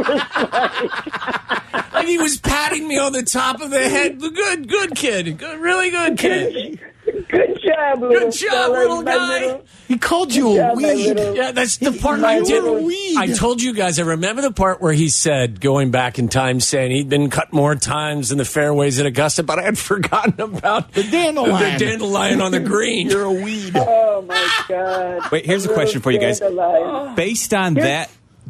[1.94, 4.20] like he was patting me on the top of the head.
[4.42, 5.38] Good, good kid.
[5.38, 6.80] Good, really good kid.
[7.06, 9.40] Good job, little Good job, fella, little my guy.
[9.40, 11.14] little- He called you a job, my weed.
[11.16, 12.64] little- Yeah, that's the part My I did.
[12.64, 13.18] little weed.
[13.18, 14.00] I told you guys.
[14.00, 17.52] I remember the part where he said, going back in time, saying he'd been cut
[17.54, 21.74] more times in the fairways at Augusta, but I had forgotten about The dandelion.
[21.80, 23.10] the dandelion on the green.
[23.10, 23.74] You're a weed.
[23.76, 25.32] Oh my God!
[25.32, 26.40] Wait, here's a question for you guys.
[26.40, 27.16] Dandelion.
[27.16, 28.10] Based on that,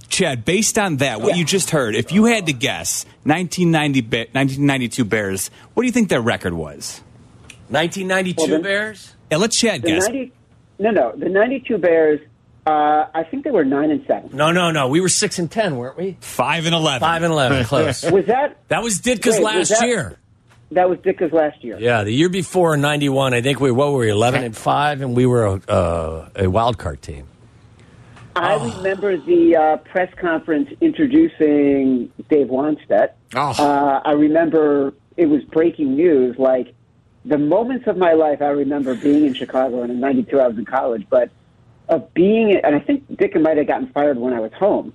[0.09, 1.35] Chad, based on that, what Yeah.
[1.37, 5.91] you just heard, if you had to guess 1990, Ba- 1992 Bears, what do you
[5.93, 7.01] think their record was?
[7.71, 9.15] 1992 Well, then- Bears.
[9.29, 10.05] Yeah, let Chad The guess.
[10.07, 10.31] ninety,
[10.79, 12.19] no, no, the '92 Bears.
[12.67, 14.29] Uh, I think they were nine and seven.
[14.33, 14.87] No, no, no.
[14.89, 16.17] We were six and ten, weren't we?
[16.19, 16.99] Five and 11.
[16.99, 18.03] Five and eleven, close.
[18.11, 20.17] Was that That was Ditka's Wait, was last that- year.
[20.71, 21.77] that was Ditka's last year?
[21.79, 25.01] Yeah, the year before in '91, I think we what were we eleven and five,
[25.01, 27.25] and we were a, uh, a wild card team.
[28.35, 33.09] I remember the uh, press conference introducing Dave Wannstedt.
[33.35, 33.51] Oh.
[33.57, 36.37] Uh, I remember it was breaking news.
[36.37, 36.73] Like
[37.25, 40.57] the moments of my life, I remember being in Chicago, and in '92 I was
[40.57, 41.05] in college.
[41.09, 41.29] But
[41.89, 44.93] of being, and I think Dick might have gotten fired when I was home.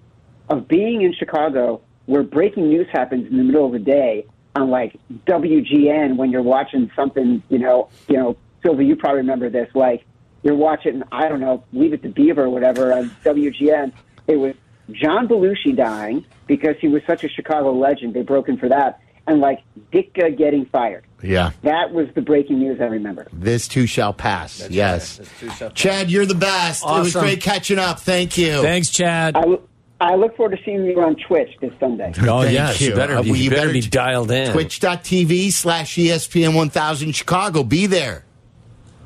[0.49, 4.71] Of being in Chicago, where breaking news happens in the middle of the day on
[4.71, 9.69] like WGN when you're watching something, you know, you know, Sylvia, you probably remember this.
[9.75, 10.05] Like
[10.43, 13.93] you're watching, I don't know, Leave It to Beaver or whatever on WGN.
[14.27, 14.55] It was
[14.91, 18.15] John Belushi dying because he was such a Chicago legend.
[18.15, 19.62] They broke in for that, and like
[19.93, 21.06] Ditka getting fired.
[21.22, 21.52] Yeah.
[21.62, 23.26] That was the breaking news I remember.
[23.33, 24.68] This too shall pass.
[24.70, 25.18] yes.
[25.42, 25.52] right.
[25.57, 25.79] Shall pass.
[25.79, 26.85] Chad, you're the best.
[26.85, 28.00] It was great catching up.
[28.00, 28.61] Thank you.
[28.62, 29.37] Thanks, Chad.
[29.37, 32.12] I, look- I look forward to seeing you on Twitch this Sunday.
[32.20, 34.52] Oh Thank yes, you, better, Uh, be, well, you better, be t- dialed in.
[34.52, 37.62] Twitch.tv slash ESPN 1000 Chicago.
[37.64, 38.24] Be there.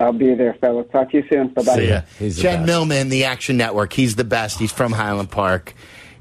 [0.01, 0.87] I'll be there, fellas.
[0.91, 1.49] Talk to you soon.
[1.49, 1.77] Bye bye.
[1.77, 2.01] See ya.
[2.19, 2.67] He's the Chad best.
[2.67, 3.93] Millman, the Action Network.
[3.93, 4.59] He's the best.
[4.59, 5.75] He's from Highland Park.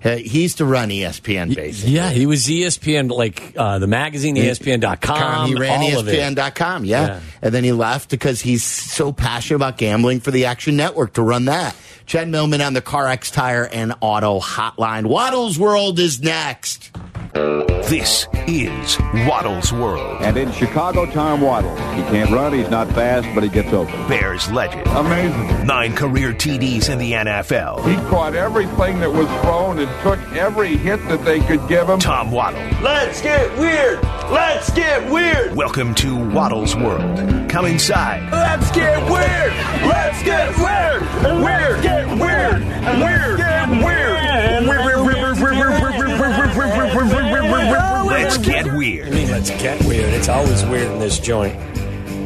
[0.03, 1.93] Uh, he used to run ESPN, basically.
[1.93, 5.47] Yeah, he was ESPN, like uh, the magazine, ESPN.com.
[5.49, 5.81] he ran.
[5.81, 7.07] ESPN.com, yeah.
[7.07, 7.19] Yeah.
[7.41, 11.21] And then he left because he's so passionate about gambling for the Action Network to
[11.21, 11.75] run that.
[12.05, 15.05] Chad Millman on the CarX Tire and Auto Hotline.
[15.05, 16.89] Waddle's World is next.
[17.33, 20.21] This is Waddle's World.
[20.21, 21.75] And in Chicago, Tom Waddle.
[21.93, 24.07] He can't run, he's not fast, but he gets open.
[24.07, 24.87] Bears legend.
[24.87, 25.65] Amazing.
[25.65, 27.85] Nine career TDs in the NFL.
[27.87, 31.99] He caught everything that was thrown and took every hit that they could give him.
[31.99, 32.61] Tom Waddle.
[32.81, 34.01] Let's get weird.
[34.31, 35.55] Let's get weird.
[35.55, 37.49] Welcome to Waddle's World.
[37.49, 38.31] Come inside.
[38.31, 39.53] Let's get weird.
[39.87, 41.01] Let's get weird.
[41.43, 41.83] Weird.
[41.83, 42.63] Get weird.
[42.99, 43.37] Weird.
[43.37, 44.18] Get weird.
[49.47, 49.59] Weird.
[49.61, 50.13] get weird.
[50.13, 51.55] It's always weird in this joint.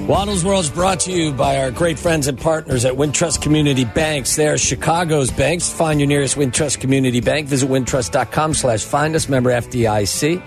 [0.07, 3.85] Waddle's World is brought to you by our great friends and partners at Wintrust Community
[3.85, 4.35] Banks.
[4.35, 5.71] They are Chicago's banks.
[5.71, 7.47] Find your nearest Wintrust Community Bank.
[7.47, 10.45] Visit wintrust.com slash find us, member FDIC.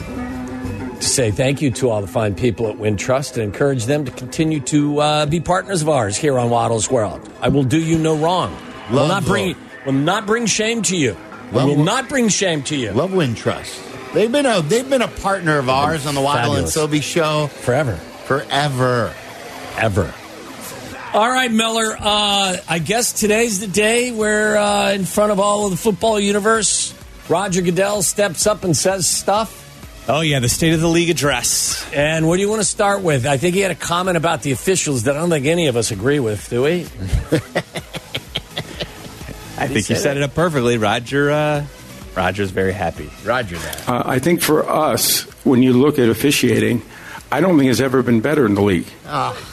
[0.96, 4.10] To say thank you to all the fine people at Wintrust and encourage them to
[4.10, 7.26] continue to uh, be partners of ours here on Waddle's World.
[7.40, 8.54] I will do you no wrong.
[8.90, 9.92] will not bring Will.
[9.92, 11.16] not bring shame to you.
[11.52, 12.90] Well, will not bring shame to you.
[12.90, 13.85] Love Wind Trust.
[14.16, 16.72] They've been a they've been a partner of ours on the Waddle and fabulous.
[16.72, 17.96] Silvy show Forever.
[17.96, 19.12] forever.
[19.76, 20.14] Ever.
[21.12, 21.94] All right, Miller.
[22.00, 26.18] Uh, I guess today's the day where, uh, in front of all of the football
[26.18, 26.94] universe,
[27.28, 30.08] Roger Goodell steps up and says stuff.
[30.08, 31.86] Oh yeah, the State of the League address.
[31.92, 33.26] And what do you want to start with?
[33.26, 35.76] I think he had a comment about the officials that I don't think any of
[35.76, 36.80] us agree with, do we?
[39.58, 41.30] I think you set it up perfectly, Roger.
[41.30, 41.66] Uh,
[42.16, 43.10] Roger's very happy.
[43.24, 43.88] Roger that.
[43.88, 46.82] Uh, I think for us, when you look at officiating,
[47.30, 48.86] I don't think it's ever been better in the league.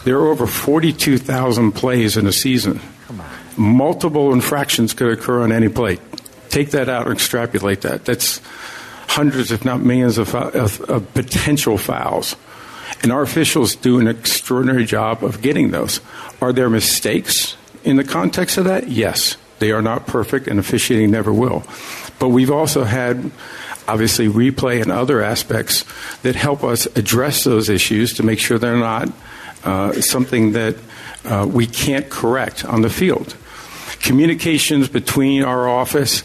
[0.05, 2.79] There are over 42,000 plays in a season.
[3.57, 5.99] Multiple infractions could occur on any play.
[6.49, 8.05] Take that out and extrapolate that.
[8.05, 8.41] That's
[9.07, 12.35] hundreds, if not millions, of, of, of potential fouls.
[13.01, 15.99] And our officials do an extraordinary job of getting those.
[16.41, 18.87] Are there mistakes in the context of that?
[18.87, 19.35] Yes.
[19.59, 21.63] They are not perfect, and officiating never will.
[22.23, 23.31] But we've also had,
[23.85, 25.83] obviously, replay and other aspects
[26.21, 29.11] that help us address those issues to make sure they're not
[29.65, 30.77] uh, something that
[31.25, 33.35] uh, we can't correct on the field.
[33.99, 36.23] Communications between our office,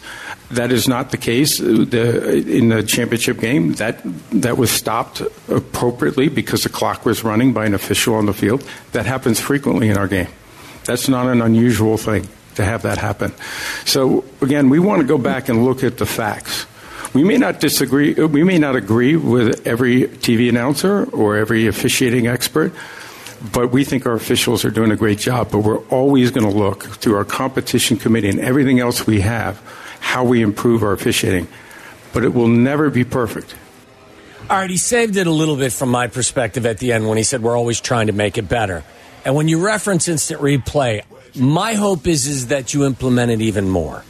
[0.51, 1.57] that is not the case.
[1.57, 3.99] The, in the championship game, that,
[4.31, 8.63] that was stopped appropriately because the clock was running by an official on the field.
[8.93, 10.29] That happens frequently in our game.
[10.85, 13.33] That's not an unusual thing to have that happen.
[13.85, 16.65] So, again, we want to go back and look at the facts.
[17.13, 22.27] We may not disagree, we may not agree with every TV announcer or every officiating
[22.27, 22.71] expert,
[23.51, 25.49] but we think our officials are doing a great job.
[25.51, 29.57] But we're always going to look through our competition committee and everything else we have
[29.99, 31.47] how we improve our officiating.
[32.13, 33.55] But it will never be perfect.
[34.49, 37.17] All right, he saved it a little bit from my perspective at the end when
[37.17, 38.83] he said we're always trying to make it better.
[39.23, 41.03] And when you reference instant replay,
[41.39, 44.03] my hope is is that you implement it even more.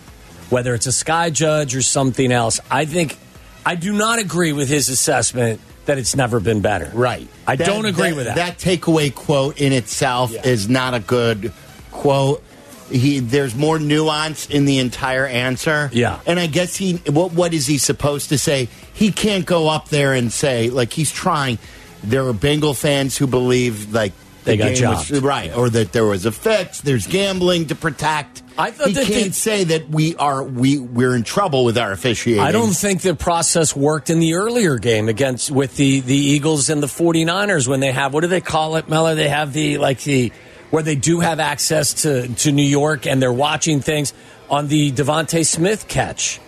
[0.50, 3.18] Whether it's a sky judge or something else, I think
[3.66, 6.92] I do not agree with his assessment that it's never been better.
[6.94, 7.28] Right.
[7.48, 8.36] I don't agree with that.
[8.36, 10.48] That takeaway quote in itself Yeah.
[10.48, 11.52] is not a good
[11.92, 12.44] quote.
[12.92, 15.90] He there's more nuance in the entire answer.
[15.94, 16.20] Yeah.
[16.26, 18.68] And I guess he what what is he supposed to say?
[18.94, 21.60] He can't go up there and say like he's trying.
[22.04, 24.14] There are Bengal fans who believe like
[24.50, 25.24] They the got game was- jobbed.
[25.24, 26.82] right, or that there was a fix.
[26.82, 28.44] There's gambling to protect.
[28.58, 31.78] I thought he that can't they- say that we are we we're in trouble with
[31.78, 32.44] our officiating.
[32.44, 36.70] I don't think the process worked in the earlier game against with the the Eagles
[36.70, 39.16] and the 49ers when they have what do they call it, Miller?
[39.16, 40.32] They have the like the
[40.72, 44.14] where they do have access to to New York and they're watching things
[44.50, 46.40] on the DeVonta Smith catch.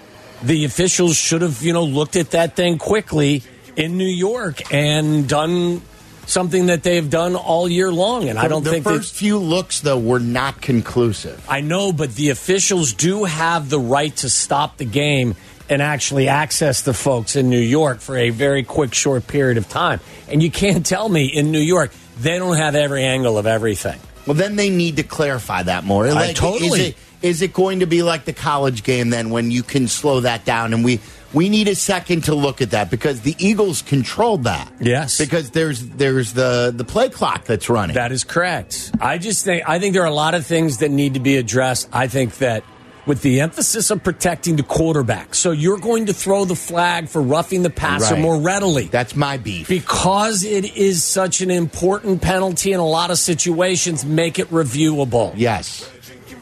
[0.44, 3.44] The officials should have, you know, looked at that thing quickly
[3.78, 5.82] in New York and done
[6.26, 9.38] something that they've done all year long and I don't the think they- first few
[9.38, 11.44] looks though were not conclusive.
[11.50, 15.36] I know, but the officials do have the right to stop the game
[15.70, 19.70] and actually access the folks in New York for a very quick, short period of
[19.70, 20.00] time.
[20.30, 24.00] And you can't tell me in New York they don't have every angle of everything.
[24.28, 26.08] Well, then they need to clarify that more.
[26.14, 29.50] Like, totally- Is it, is it going to be like the college game then, when
[29.52, 30.74] you can slow that down?
[30.74, 31.00] And we
[31.34, 34.72] we need a second to look at that because the Eagles controlled that.
[34.80, 35.18] Yes.
[35.18, 37.96] because there's there's the the play clock that's running.
[37.96, 38.92] That is correct.
[39.00, 41.38] I just think I think there are a lot of things that need to be
[41.38, 41.90] addressed.
[41.94, 42.64] I think that
[43.08, 47.20] with the emphasis of protecting the quarterback, so you're going to throw the flag for
[47.20, 48.22] roughing the passer Right.
[48.22, 48.86] more readily.
[48.86, 49.68] That's my beef.
[49.68, 55.34] because it is such an important penalty in a lot of situations, make it reviewable.
[55.36, 55.90] yes.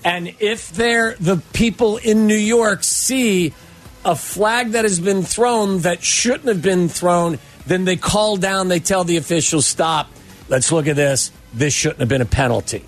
[0.03, 3.53] And if they're the people in New York see
[4.09, 8.67] a flag that has been thrown that shouldn't have been thrown, then they call down,
[8.67, 10.09] they tell the officials, stop,
[10.49, 11.31] let's look at this.
[11.53, 12.83] This shouldn't have been a penalty.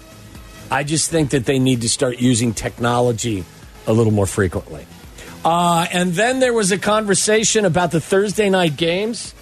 [0.72, 3.46] I just think that they need to start using technology
[3.86, 4.88] a little more frequently.
[5.46, 9.36] Uh, and then there was a conversation about the Thursday night games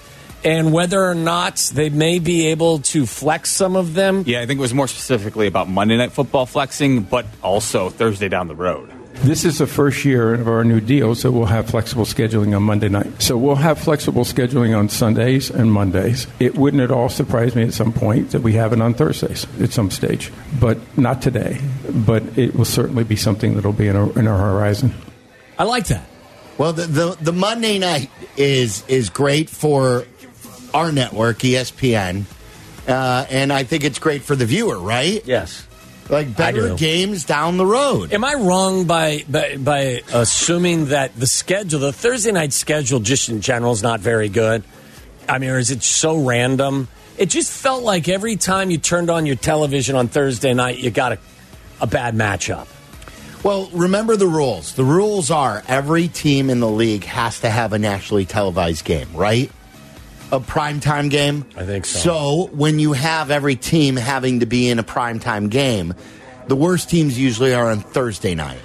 [0.44, 4.24] and whether or not they may be able to flex some of them.
[4.28, 8.28] Yeah, I think it was more specifically about Monday Night Football flexing, but also Thursday
[8.28, 8.92] down the road.
[9.22, 12.64] This is the first year of our new deal, so we'll have flexible scheduling on
[12.64, 13.22] Monday night.
[13.22, 16.26] So we'll have flexible scheduling on Sundays and Mondays.
[16.40, 19.46] It wouldn't at all surprise me at some point that we have it on Thursdays
[19.62, 21.60] at some stage, but not today.
[21.90, 24.94] But it will certainly be something that'll be in our, in our horizon.
[25.58, 26.06] I like that.
[26.58, 30.04] Well, the, the the Monday night is is great for
[30.74, 32.26] our network, ESPN,
[32.86, 35.26] uh, and I think it's great for the viewer, right?
[35.26, 35.66] Yes.
[36.10, 38.12] Like better games down the road.
[38.13, 43.29] Am I wrong by, by by assuming that the schedule, the Thursday night schedule, just
[43.29, 44.63] in general, is not very good?
[45.27, 46.88] I mean, or is it so random?
[47.19, 50.90] It just felt like every time you turned on your television on Thursday night, you
[50.90, 51.19] got a,
[51.81, 52.67] a bad matchup.
[53.44, 54.73] Well, remember the rules.
[54.73, 59.08] The rules are every team in the league has to have a nationally televised game,
[59.13, 59.52] right?
[60.32, 61.46] A primetime game?
[61.58, 62.00] I think so.
[62.00, 65.94] So when you have every team having to be in a primetime game,
[66.48, 68.60] the worst teams usually are on Thursday night.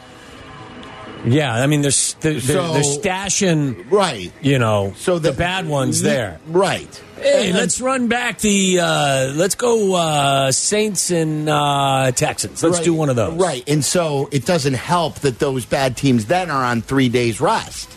[1.27, 1.91] Yeah, I mean, they're,
[2.21, 4.31] they're, So- they're stashing, Right.
[4.43, 6.39] you know, So the, the- bad ones there.
[6.49, 7.03] Right.
[7.17, 8.81] Hey, And- let's run back the.
[8.81, 12.63] Uh, let's go uh, Saints and uh, Texans.
[12.63, 13.41] Let's Right, do one of those.
[13.41, 13.67] Right.
[13.67, 17.91] And so it doesn't help that those bad teams then are on three days rest.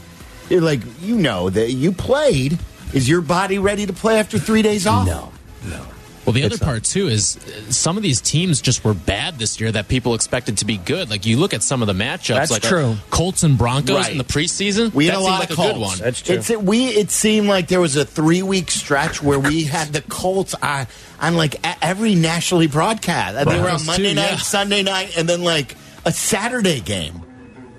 [0.49, 2.57] You're like, you know that you played.
[2.93, 5.07] Is your body ready to play after three days off?
[5.07, 5.31] No,
[5.65, 5.85] no.
[6.25, 6.61] Well, the other not.
[6.65, 10.13] part too is uh, some of these teams just were bad this year that people
[10.13, 11.09] expected to be good.
[11.09, 12.95] Like you look at some of the matchups, That's like uh, true.
[13.11, 14.11] Colts and Broncos Right.
[14.11, 14.93] in the preseason.
[14.93, 15.73] We had that a lot like of a Colts.
[15.73, 15.97] good one.
[15.99, 16.35] That's true.
[16.35, 16.87] It's it, we.
[16.87, 20.87] It seemed like there was a three week stretch where we had the Colts on,
[21.21, 23.45] on like every nationally broadcast.
[23.47, 24.37] They were on Monday too, night, yeah.
[24.37, 27.21] Sunday night, and then like a Saturday game.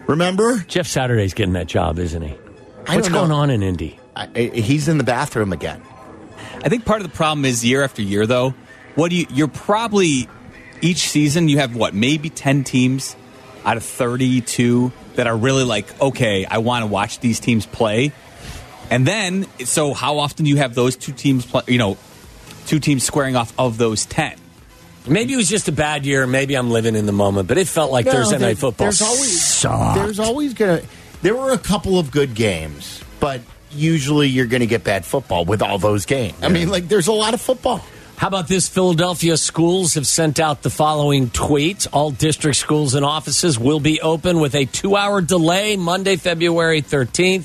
[0.06, 0.64] Remember?
[0.68, 2.30] Jeff Saturday's getting that job, isn't he?
[2.30, 3.18] What's don't know.
[3.20, 4.00] going on in Indy?
[4.16, 5.82] I, I- he's in the bathroom again.
[6.64, 8.54] I think part of the problem is year after year, though.
[8.94, 9.26] What do you?
[9.30, 10.28] You're probably
[10.80, 13.14] each season you have what maybe ten teams
[13.64, 18.12] out of thirty-two that are really like, okay, I want to watch these teams play.
[18.90, 21.62] And then, so how often do you have those two teams play?
[21.68, 21.96] You know,
[22.66, 24.36] two teams squaring off of those ten.
[25.06, 26.26] Maybe it was just a bad year.
[26.26, 28.86] Maybe I'm living in the moment, but it felt like No, Thursday there- night football.
[28.86, 29.94] There's always sucked.
[30.00, 30.82] there's always gonna.
[31.22, 33.40] There were a couple of good games, but
[33.70, 36.36] usually you're going to get bad football with all those games.
[36.42, 37.82] I mean, like there's a lot of football.
[38.16, 38.68] How about this?
[38.68, 41.86] Philadelphia schools have sent out the following tweet.
[41.92, 46.82] All district schools and offices will be open with a two hour delay Monday, February
[46.82, 47.44] 13th,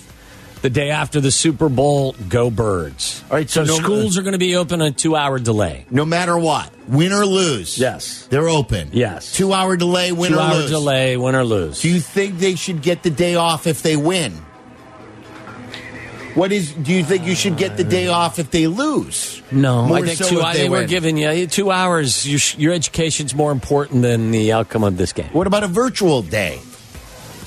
[0.64, 2.16] the day after the Super Bowl.
[2.28, 3.24] Go Birds.
[3.30, 5.86] All right, So, so no- schools are going to be open a two hour delay.
[5.92, 7.78] No matter what, win or lose.
[7.78, 8.26] Yes.
[8.32, 8.90] they're open.
[8.94, 9.32] Yes.
[9.36, 10.72] two hour delay, win two or hour lose.
[10.72, 11.82] delay, win or lose.
[11.84, 14.34] Do you think they should get the day off if they win?
[16.36, 16.72] What is?
[16.72, 19.42] Do you think you should get the day uh, off if they lose?
[19.52, 20.40] no, More I think so two.
[20.40, 22.28] if I they think we're giving you eh, two hours.
[22.28, 25.28] Your, your education's more important than the outcome of this game.
[25.28, 26.60] What about a virtual day?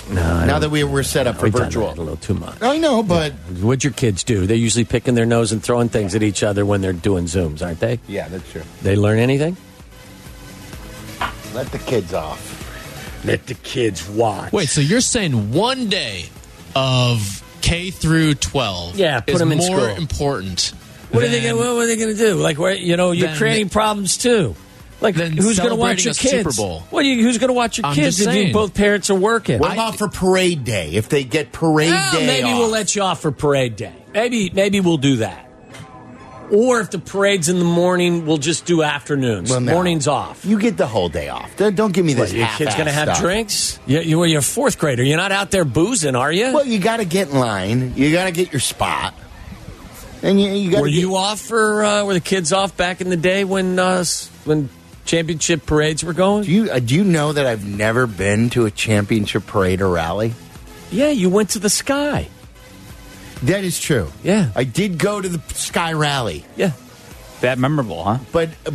[0.09, 2.17] No, I Now that we were set up for we've done virtual, that a little
[2.17, 2.63] too much.
[2.63, 4.47] I know, but What'd your kids do?
[4.47, 7.65] They're usually picking their nose and throwing things at each other when they're doing Zooms,
[7.65, 7.99] aren't they?
[8.07, 8.63] yeah, that's true.
[8.83, 9.57] They learn anything?
[11.55, 12.53] Let the kids off.
[13.25, 14.53] Let the kids watch.
[14.53, 16.27] Wait, so you're saying one day
[16.77, 19.97] of K through 12 Yeah, put is 'em in more school.
[19.97, 20.73] important
[21.11, 21.41] what are they?
[21.43, 22.35] Gonna, what are they going to do?
[22.35, 24.55] Like, where, you know, you're Then- creating problems too.
[25.01, 26.57] Like, who's going to watch your a Super kids?
[26.57, 26.83] Bowl.
[26.91, 29.15] What do you, who's going to watch your I'm kids if you both parents are
[29.15, 29.59] working?
[29.59, 30.91] What about for parade day?
[30.95, 32.59] If they get parade Well, day, maybe off?
[32.59, 33.93] we'll let you off for parade day.
[34.15, 35.46] Maybe, maybe we'll do that.
[36.51, 39.51] Or if the parade's in the morning, we'll just do afternoons.
[39.51, 39.73] Well, no.
[39.73, 40.45] Mornings off.
[40.45, 41.57] You get the whole day off.
[41.57, 42.31] Don't don't give me this.
[42.31, 43.21] What, your kid's going to have stuff.
[43.21, 43.79] drinks?
[43.87, 45.03] You, you, you're a fourth grader.
[45.03, 46.53] You're not out there boozing, are you?
[46.53, 47.95] Well, you got to get in line.
[47.97, 49.15] You got to get your spot,
[50.23, 50.83] and you, you got.
[50.83, 51.85] Were get, you off for?
[51.85, 54.05] Uh, were the kids off back in the day when uh,
[54.45, 54.69] when
[55.05, 56.45] championship parades were going?
[56.45, 59.89] Do you uh, do you know that I've never been to a championship parade or
[59.89, 60.35] rally?
[60.91, 62.29] yeah, you went to the sky.
[63.43, 64.11] That is true.
[64.23, 64.51] Yeah.
[64.55, 66.73] I did go to the Sky Rally, Yeah,
[67.43, 68.19] That memorable, huh?
[68.33, 68.71] but uh,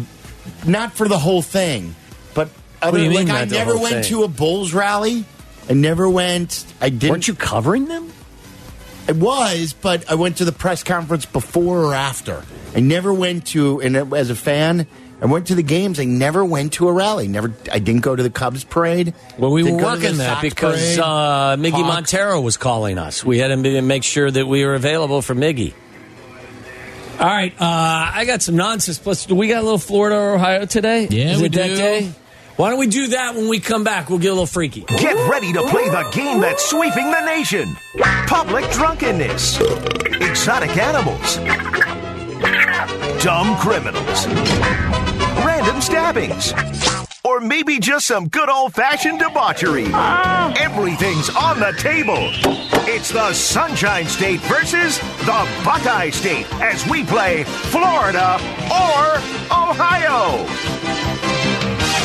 [0.65, 1.95] not for the whole thing.
[2.33, 2.49] But
[2.81, 4.13] other, do you mean like I not the never whole went thing?
[4.15, 5.25] to a Bulls rally.
[5.69, 6.65] I never went.
[6.79, 7.09] I didn't.
[7.11, 8.11] weren't you covering them?
[9.07, 12.43] I was, but I went to the press conference before or after.
[12.75, 14.85] I never went to, and as a fan,
[15.21, 15.99] I went to the games.
[15.99, 17.27] I never went to a rally.
[17.27, 17.53] Never.
[17.71, 19.13] I didn't go to the Cubs parade.
[19.37, 20.99] Well, we Didn't were go to the working that Sox because parade.
[20.99, 21.87] uh, Miggy Hawks.
[21.93, 23.23] Montero was calling us.
[23.23, 25.73] We had to make sure that we were available for Miggy.
[27.19, 28.97] All right, uh, I got some nonsense.
[28.97, 31.07] Plus, do we got a little Florida or Ohio today?
[31.07, 31.75] Yeah, Is we it that do.
[31.75, 32.11] day?
[32.55, 34.09] Why don't we do that when we come back?
[34.09, 34.81] We'll get a little freaky.
[34.81, 37.75] Get ready to play the game that's sweeping the nation.
[38.25, 39.59] Public drunkenness.
[39.59, 41.37] Exotic animals.
[43.23, 44.25] Dumb criminals.
[45.61, 46.53] Random stabbings.
[47.23, 49.85] Or maybe just some good old fashioned debauchery.
[50.59, 52.17] Everything's on the table.
[52.89, 58.39] It's the Sunshine State versus the Buckeye State as we play Florida
[58.71, 60.47] or Ohio.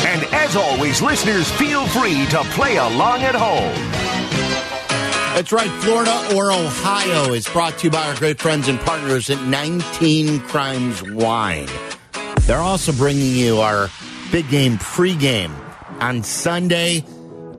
[0.05, 3.73] And as always, listeners, feel free to play along at home.
[5.33, 5.71] That's right.
[5.81, 10.41] Florida or Ohio is brought to you by our great friends and partners at 19
[10.41, 11.67] Crimes Wine.
[12.47, 13.89] They're also bringing you our
[14.31, 15.51] big game pregame
[16.01, 17.03] on Sunday.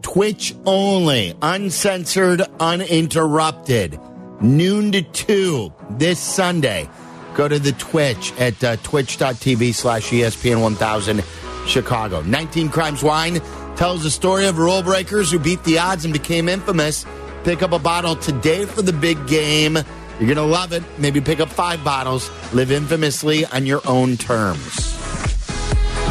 [0.01, 4.01] Twitch only, uncensored, uninterrupted.
[4.41, 6.89] Noon to 2 this Sunday.
[7.35, 11.23] Go to the Twitch at uh, twitch.tv slash ESPN 1000
[11.67, 12.23] Chicago.
[12.23, 13.43] 19 Crimes Wine.
[13.77, 17.05] tells the story of rule breakers who beat the odds and became infamous.
[17.45, 19.77] Pick up a bottle today for the big game.
[20.19, 20.83] You're going to love it.
[20.99, 22.31] Maybe pick up five bottles.
[22.53, 24.95] Live infamously on your own terms.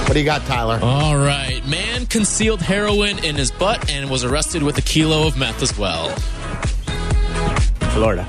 [0.08, 0.80] What do you got, Tyler?
[0.82, 1.62] All right.
[1.68, 5.78] Man concealed heroin in his butt and was arrested with a kilo of meth as
[5.78, 6.16] well.
[7.92, 8.26] Florida.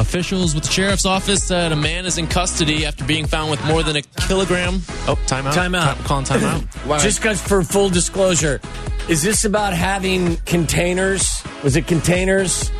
[0.00, 3.64] Officials with the sheriff's office said a man is in custody after being found with
[3.66, 4.80] more than a kilogram.
[5.06, 5.52] Oh, timeout.
[5.52, 5.96] Timeout.
[5.98, 7.02] Ti- calling timeout.
[7.02, 8.60] Just because, for full disclosure,
[9.08, 11.42] is this about having containers?
[11.62, 12.70] Was it containers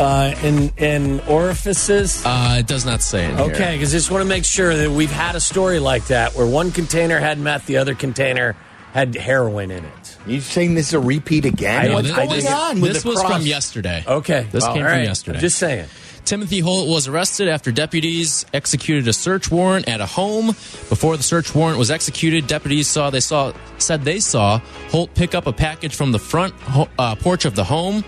[0.00, 2.22] uh, in in orifices?
[2.24, 3.46] Uh, it does not say in here.
[3.46, 6.34] Okay, because I just want to make sure that we've had a story like that
[6.34, 8.56] where one container had meth, the other container
[8.92, 10.16] had heroin in it.
[10.26, 11.88] You saying this is a repeat again?
[11.88, 13.32] No, What's thi- going this, on with this was cross?
[13.32, 14.04] from yesterday.
[14.06, 15.38] Okay, This Well, came all from yesterday.
[15.38, 15.86] I'm just saying.
[16.24, 20.46] Timothy Holt was arrested after deputies executed a search warrant at a home.
[20.46, 25.34] Before the search warrant was executed, deputies saw they saw said they saw Holt pick
[25.34, 26.54] up a package from the front
[26.98, 28.04] uh, porch of the home,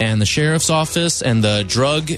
[0.00, 2.10] and the sheriff's office and the drug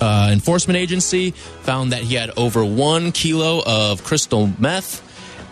[0.00, 5.02] uh, enforcement agency found that he had over one kilo of crystal meth.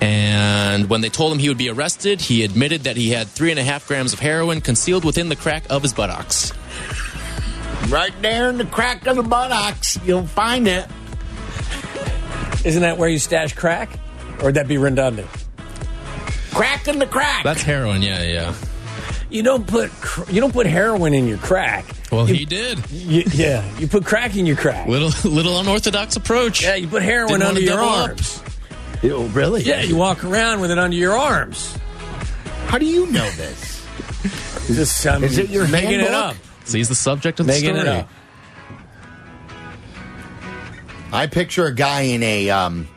[0.01, 3.51] And when they told him he would be arrested, he admitted that he had three
[3.51, 6.53] and a half grams of heroin concealed within the crack of his buttocks.
[7.89, 9.99] Right there in the crack of the buttocks.
[10.05, 10.87] You'll find it.
[12.65, 13.99] Isn't that where you stash crack?
[14.41, 15.29] Or would that be redundant?
[16.53, 17.45] Crack in the crack.
[17.45, 18.55] That's heroin, yeah, yeah.
[19.35, 21.85] You don't put cr- you don't put heroin in your crack.
[22.13, 22.79] Well, You- he did.
[22.91, 24.87] You, yeah, you put crack in your crack.
[24.87, 26.63] Little little unorthodox approach.
[26.63, 28.09] Yeah, you put heroin Didn't under your double up.
[28.11, 28.43] arms.
[29.03, 29.63] Oh, really?
[29.65, 31.77] Yeah, you walk around with it under your arms.
[32.69, 33.85] How do you know this?
[34.69, 36.37] Just um, Is it your making it up?
[36.65, 37.99] So he's the subject of the Making it story.
[37.99, 38.09] up.
[41.13, 42.89] I picture a guy in a um,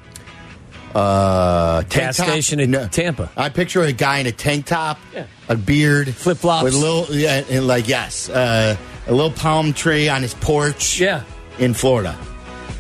[0.96, 2.28] uh, tank Gas top.
[2.28, 2.88] station in No.
[2.88, 3.30] Tampa.
[3.38, 5.26] I picture a guy in a tank top, Yeah.
[5.50, 6.64] a beard, Flip-flops.
[6.64, 8.76] with a little, yeah, and like yes, uh,
[9.08, 11.00] a little palm tree on his porch.
[11.00, 11.24] Yeah.
[11.60, 12.16] in Florida.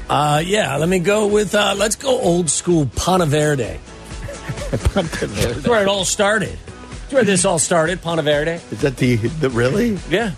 [0.09, 3.79] Uh, yeah, let me go with, uh, let's go old school Ponte Verde.
[4.71, 6.57] That's where it all started.
[7.01, 8.59] That's where this all started, Ponte Verde.
[8.71, 9.97] Is that the, the really?
[10.09, 10.31] Yeah.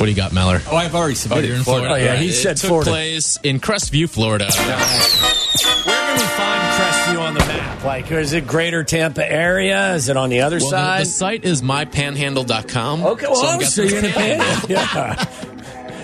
[0.00, 0.62] What do you got, Meller?
[0.70, 1.88] Oh, I've already Oh, submitted you're in Florida.
[1.88, 2.08] Florida.
[2.08, 2.90] Oh, yeah, he It said took Florida.
[2.90, 4.46] place in Crestview, Florida.
[4.46, 7.84] Where can we find Crestview on the map?
[7.84, 9.94] Like, is it greater Tampa area?
[9.94, 11.02] Is it on the other Well, side?
[11.02, 13.04] the site is mypanhandle.com.
[13.04, 14.70] okay, well, so I'm so guessing you're in it's the Panhandle.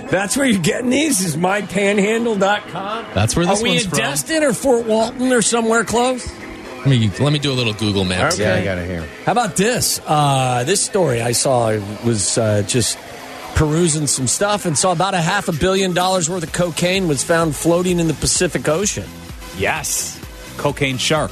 [0.02, 0.06] Yeah.
[0.10, 1.24] That's where you're getting these?
[1.24, 3.06] Is mypanhandle.com?
[3.14, 3.60] That's where this is.
[3.60, 3.98] Are we one's in from.
[3.98, 6.24] Destin or Fort Walton or somewhere close?
[6.78, 8.34] Let me let me do a little Google Maps.
[8.36, 8.44] Okay.
[8.44, 9.04] Yeah, I got it here.
[9.24, 10.00] How about this?
[10.06, 11.70] Uh, this story I saw
[12.04, 12.96] was uh, just
[13.56, 17.24] perusing some stuff and saw about a half a billion dollars worth of cocaine was
[17.24, 19.08] found floating in the Pacific Ocean.
[19.58, 20.20] Yes.
[20.58, 21.30] Cocaine Shark.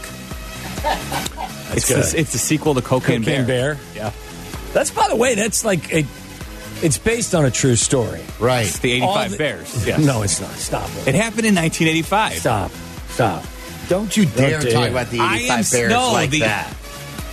[0.80, 2.02] it's, good.
[2.02, 3.78] The, it's the sequel to Cocaine, Cocaine Bear.
[3.94, 4.10] Yeah.
[4.72, 6.04] That's by the way, that's like a.
[6.82, 8.22] It's based on a true story.
[8.40, 8.66] Right.
[8.66, 9.86] It's the 85 the- Bears.
[9.86, 10.00] Yes.
[10.04, 10.50] No, it's not.
[10.52, 11.08] Stop it.
[11.08, 12.32] It happened in 1985.
[12.38, 12.70] Stop.
[13.10, 13.44] Stop.
[13.88, 14.72] Don't you dare dare.
[14.72, 16.74] talk about the I 85 am- Bears no, like the- that.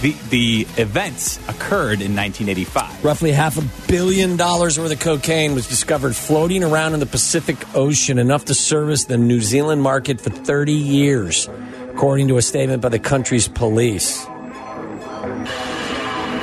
[0.01, 3.05] The, the events occurred in 1985.
[3.05, 7.57] Roughly half a billion dollars worth of cocaine was discovered floating around in the Pacific
[7.75, 11.47] Ocean, enough to service the New Zealand market for 30 years,
[11.91, 14.25] according to a statement by the country's police.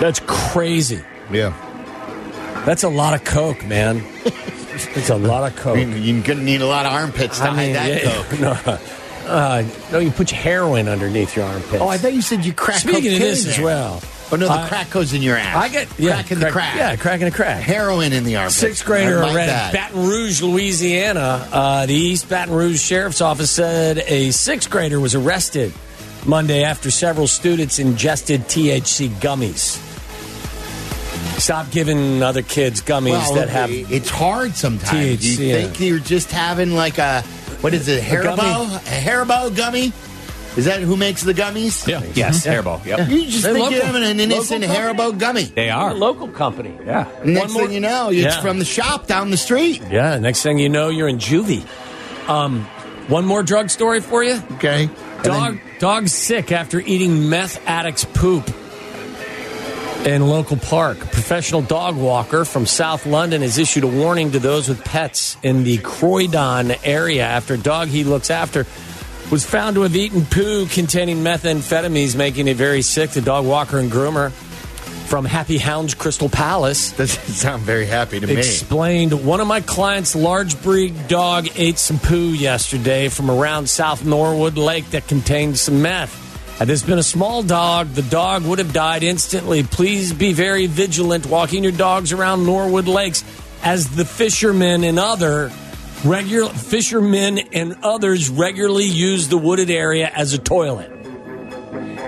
[0.00, 1.02] That's crazy.
[1.32, 1.52] Yeah.
[2.64, 4.04] That's a lot of coke, man.
[4.94, 5.74] It's a lot of I coke.
[5.76, 8.40] mean, you're going to need a lot of armpits to I hide that yeah, coke.
[8.40, 8.78] No,
[9.28, 11.80] uh, no, you put your heroin underneath your armpits.
[11.82, 14.00] Oh, I thought you said you crack Speaking cocaine of this as well.
[14.30, 15.56] Oh, no, the I- crack goes in your ass.
[15.56, 16.76] I get yeah, crack in the crack.
[16.76, 17.62] Yeah, crack in the crack.
[17.62, 18.52] Heroin in the armpit.
[18.54, 19.78] Sixth grader like arrested.
[19.78, 21.48] Baton Rouge, Louisiana.
[21.50, 25.72] Uh, the East Baton Rouge Sheriff's Office said a sixth grader was arrested
[26.26, 29.84] Monday after several students ingested THC gummies.
[31.40, 33.70] Stop giving other kids gummies Well, that have.
[33.70, 34.90] it's hard sometimes.
[35.20, 35.54] THC, you yeah.
[35.54, 37.22] think you're just having like a
[37.60, 38.36] what is it, Haribo?
[38.36, 38.74] gummy.
[38.74, 39.92] A Haribo gummy?
[40.56, 41.86] Is that who makes the gummies?
[41.86, 42.02] Yeah.
[42.14, 42.84] Yes, Haribo.
[42.84, 43.08] Yep.
[43.10, 44.76] You just They're think you're having an innocent local.
[45.12, 45.44] Haribo gummy.
[45.44, 45.94] They A are.
[45.94, 46.72] local company.
[46.84, 47.06] Yeah.
[47.24, 48.40] Next more- thing you know, it's Yeah.
[48.40, 49.82] from the shop down the street.
[49.90, 51.64] Yeah, next thing you know, you're in juvie.
[52.28, 52.64] Um,
[53.08, 54.42] one more drug story for you.
[54.54, 54.90] Okay.
[55.22, 58.50] Dog then- dog sick after eating meth addict's poop
[60.06, 61.02] in local park.
[61.02, 65.36] A professional dog walker from South London has issued a warning to those with pets
[65.42, 68.66] in the Croydon area after a dog he looks after
[69.30, 73.10] was found to have eaten poo containing methamphetamines, making it very sick.
[73.10, 74.30] The dog walker and groomer
[75.08, 78.36] from Happy Hounds Crystal Palace doesn't sound very happy to me.
[78.36, 84.04] explained one of my clients' large breed dog ate some poo yesterday from around South
[84.04, 86.27] Norwood Lake that contained some meth.
[86.58, 89.62] Had this been a small dog, the dog would have died instantly.
[89.62, 93.22] Please be very vigilant walking your dogs around Norwood Lakes
[93.62, 95.52] as the fishermen and other
[96.04, 100.90] regular fishermen and others regularly use the wooded area as a toilet.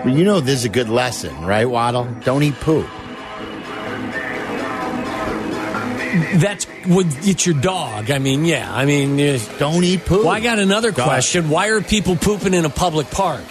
[0.04, 2.08] Well, you know this is a good lesson, right, Waddle?
[2.24, 2.88] Don't eat poop.
[6.34, 8.10] That's would it's your dog.
[8.10, 8.68] I mean, yeah.
[8.74, 10.24] I mean, uh, don't eat poop.
[10.24, 11.06] Well, I got another Dog.
[11.06, 11.50] question.
[11.50, 13.44] Why are people pooping in a public park?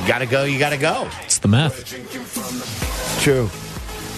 [0.00, 1.08] You gotta go, you gotta go.
[1.22, 1.84] It's the math.
[3.22, 3.48] True.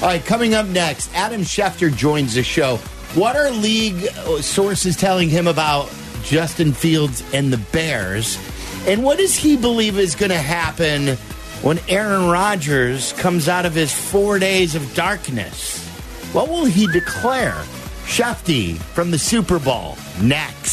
[0.00, 2.76] All right, coming up next, Adam Schefter joins the show.
[3.14, 4.00] What are league
[4.40, 8.38] sources telling him about Justin Fields and the Bears?
[8.86, 11.16] And what does he believe is going to happen
[11.62, 15.86] when Aaron Rodgers comes out of his four days of darkness?
[16.32, 17.62] What will he declare?
[18.06, 20.72] Shefty from the Super Bowl next.